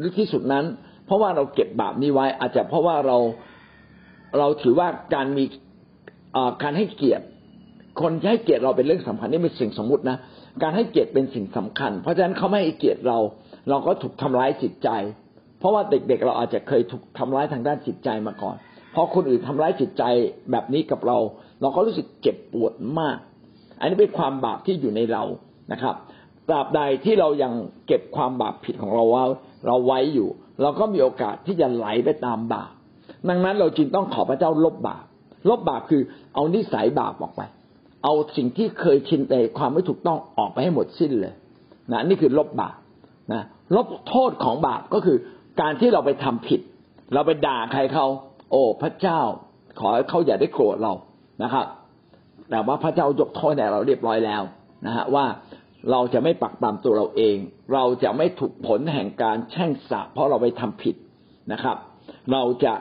[0.03, 0.65] ลึกที่สุดนั้น
[1.07, 3.17] เพราะว่าเราเก็บบาปนี้ไว้ อาจจะเพราะว่าเรา
[4.39, 5.45] เราถือว่าการมี
[6.63, 7.25] การให้เกียรติ
[8.01, 10.17] คนให้เกียรติเราเป็นเรื่องสำคัญนี่เป็นสิ่งสมมุตินะ
[10.63, 13.19] การให้เกียรติเป็นสิ่งสำคัญ เพราะฉะนั้นเขาไม่ให้เกียรติเรา
[13.71, 14.89] เราก็ถูกทำร้ายจิตใจ
[15.59, 18.57] เพราะว่าเด็กๆ เราอาจจะเคยถูกทำร้ายทางด้านจิตใจมาก่อน
[18.95, 20.05] พอคนอื่นทำร้ายจิตใจ
[20.51, 21.19] แบบนี้กับเรา
[21.61, 23.19] เราก็รู้สึกเจ็บปวดมาก
[23.81, 25.23] อันนี้เป็นความบาปที่อยู่ในเรา
[25.73, 25.95] นะครับ
[26.49, 27.53] ตราบใดที่เรายัง
[27.87, 29.25] เก็บความบาปผิดของเราว่า
[29.67, 30.29] เราไว้อยู่
[30.63, 32.73] เราก็มีโอกาสที่จะไหลไปตามบาป
[33.29, 35.05] ดังนั้นเราจึงต้องขอพระเจ้าลบบาป
[35.51, 36.03] ลบบาปคือ
[36.35, 37.43] เอานิสัยบาปออกไป
[38.05, 41.35] เอาสิ่งที่เคยชินแต่ความไม่ถูกต้องออกไปให้หมดสิ้นเลย
[41.93, 42.77] นะนี่คือลบบาป
[43.33, 43.43] นะ
[43.77, 45.19] ลบโทษของบาปก็คือ
[45.61, 46.61] การที่เราไปทำผิด
[47.15, 48.07] เราไปด่าใครเขา
[48.51, 49.21] โอ้พระเจ้า
[49.81, 50.93] ขอให้เขาอย่าได้โกรธเรา
[51.43, 51.67] นะครับ
[52.51, 54.43] แต่ว่าพระเจ้ายกโทษแด่เราเรียบร้อยแล้ว
[54.87, 55.27] นะฮะว่า
[55.91, 57.37] เราจะไม่ปักปามตัวเราเอง
[57.75, 60.95] เราจะไม่ถูกผลแห่งการแช่งสาปเพราะเราไปทำผิด
[61.53, 61.77] นะครับ
[62.33, 62.75] เราจะ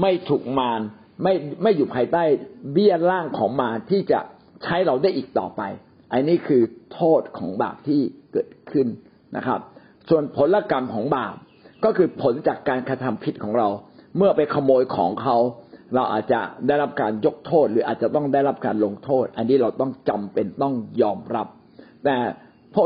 [0.00, 0.80] ไม่ถูกมาร
[1.22, 2.22] ไม่ไม่อยู่ภายใต้
[2.72, 4.20] เบี้ยล่างของมารที่จะ
[4.64, 5.62] ใช้เราได้อีกต่อไป
[6.12, 6.62] อันนี้คือ
[6.94, 8.00] โทษของบาปที่
[8.32, 8.86] เกิดขึ้น
[9.36, 9.60] นะครับ
[10.10, 11.34] ส่วนผลกรรมของบาป
[11.84, 13.68] ก็คือผลจากการกระทำผิดของเรา
[14.16, 15.36] เมื่อไปขโมยของเขา
[15.94, 21.46] เราอาจจะได้รับการยกโทษ หรืออาจจะต้องได้รับการลงโทษ อันนี้เราต้องจำเป็นต้องยอมรับ
[22.04, 22.16] แต่
[22.74, 22.82] พอ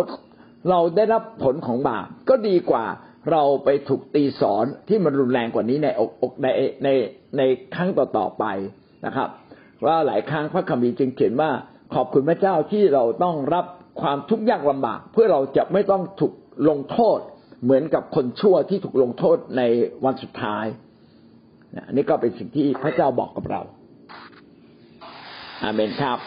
[0.70, 2.84] เราได้รับผลของบาปก็ดีกว่า
[3.32, 6.46] เราไปถูกตีสอนที่มันรุนแรงกว่านี้ในอกใน
[6.84, 6.88] ใน
[7.36, 7.42] ใน
[7.74, 8.44] ครั้งต่อๆไป
[9.06, 9.28] นะครับ
[9.86, 11.50] ว่าหลายครั้งพระคัมภีร์จึงเขียนว่า
[11.94, 13.66] ขอบคุณพระเจ้าที่เราต้องรับ
[14.00, 16.32] ความทุกข์ยากลำบาก เพื่อเราจะไม่ต้องถูก
[16.68, 17.18] ลงโทษ
[17.64, 19.62] เหมือนกับคนชั่วที่ถูกลงโทษใน
[20.04, 20.66] วันสุดท้าย
[21.86, 23.62] อันนี้ก็เป็นสิ่งที่พระเจ้าบอกกับเรา
[25.62, 26.18] อาเมนครับ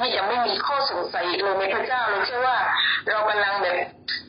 [0.00, 2.58] ว่าทุกคนที่นี่จะไม่มีข้อสงสัยเลยในพระเจ้าเราเชื่อว่า
[3.08, 3.76] เรากำลังแบบ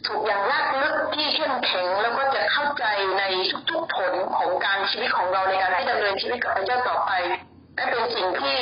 [0.08, 2.86] ถูกอย่างลากลึกที่เข้มแข็งแล้วก็จะเข้าใจ
[3.20, 3.24] ใน
[3.70, 7.12] ทุกๆผลของการชีวิตของเราในการที่ดำเนินชีวิตกับพระเจ้าต่อไป
[7.76, 8.58] และเป็นสิ่งที่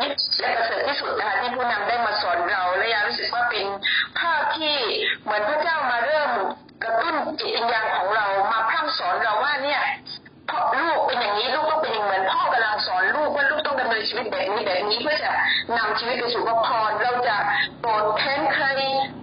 [0.00, 3.66] ยิ่งและประเสริฐที่สุดนะคะที่ผู้นำได้มาสอนเราและยารู้สึกว่าเป็น
[4.18, 4.76] ภาพที่
[5.22, 6.30] เหมือนพระเจ้ามาเริ่ม
[6.84, 9.82] กระตุ้นจิตวิญญาณของเรามาพร่ำสอนเราว่าเนี่ย
[14.18, 15.32] วิตแบบนี้แบบนี้เพื่อจะ
[15.78, 17.36] นำชีวิตไปสู่พระพรเราจะ
[17.82, 18.66] โกรธแค้นใคร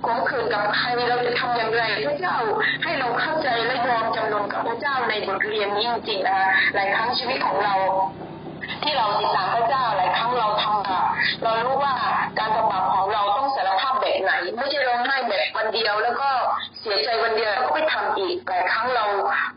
[0.06, 2.38] ขมขื่นกับใครเราจะทำอย่างไรพระเจ้า
[2.84, 7.76] ให้เราเข้าใจและยอมจำนนกับพระเจ้าในบทเรียนนี้จริงๆนะคะหลายครั้งชีวิตของเรา
[8.84, 11.06] ที่เราติดตามพระเจ้าหลายครั้งเราทำบาป
[11.44, 11.96] เรารู้ว่า
[12.40, 16.30] การทำบาปของเราต้องสารภาพแบบไหน ไม่ใช่ร้องไห้แบบวันเดียว แล้วก็
[16.80, 19.06] เสียใจวันเดียวก็ไม่ทำอีกหลายครั้งเรา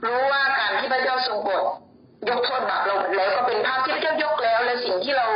[0.06, 1.64] รู้ว่าการที่พระเจ้าทรงโปรด
[2.28, 5.26] ยกโทษบาปเราหมดแล้วก็เป็นภาพที่พระเจ้ายกแล้ว และสิ่งที่เรา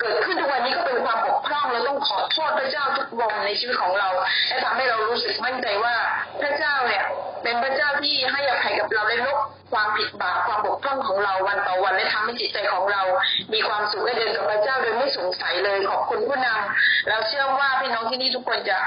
[0.00, 4.08] เกิดขึ้นทุกวันนี้ก็เป็นความบกพร่องเราต้องขอโทษพระเจ้าทุกวันในชีวิตของเรา
[4.48, 5.94] และทำให้เรารู้สึกมั่นใจว่า
[6.40, 7.04] พระเจ้าเนี่ย
[7.42, 9.38] เป็นพระเจ้าที่ให้อภัยกับเราและลบ
[9.72, 13.02] ความผิดบาปความบกพร่องของเราวันต่อวันและทำให้จิตใจของเรา
[13.52, 18.78] มีความสุขและเดินกับพระเจ้าโดยไม่สงสัยเลยขอบคุณผู้นำเราเชื่อว่าพี่น้องที่นี่ทุกคนจะ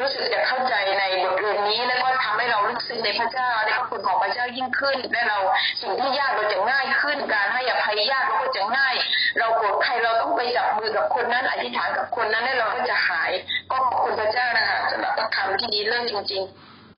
[0.00, 5.38] รู้สึกจะเข้าใจในบทเรียนนี้ และก็ทำให้เรารู้สึกในพระเจ้าในพระคุณของพระเจ้ายิ่งขึ้น และเรา
[5.80, 8.94] สิ่งที่ยากเราจะง่ายขึ้น การให้อภัยยากเราก็จะง่าย
[9.38, 13.30] เราโกรธใครเราต้องไปจับมือกับคนนั้น อธิษฐานกับคนนั้นแล้วเราก็จะหาย
[13.70, 16.69] ก็ขอบคุณพระเจ้านะคะสำหรับคำที่ดีเรื่องจริง ๆ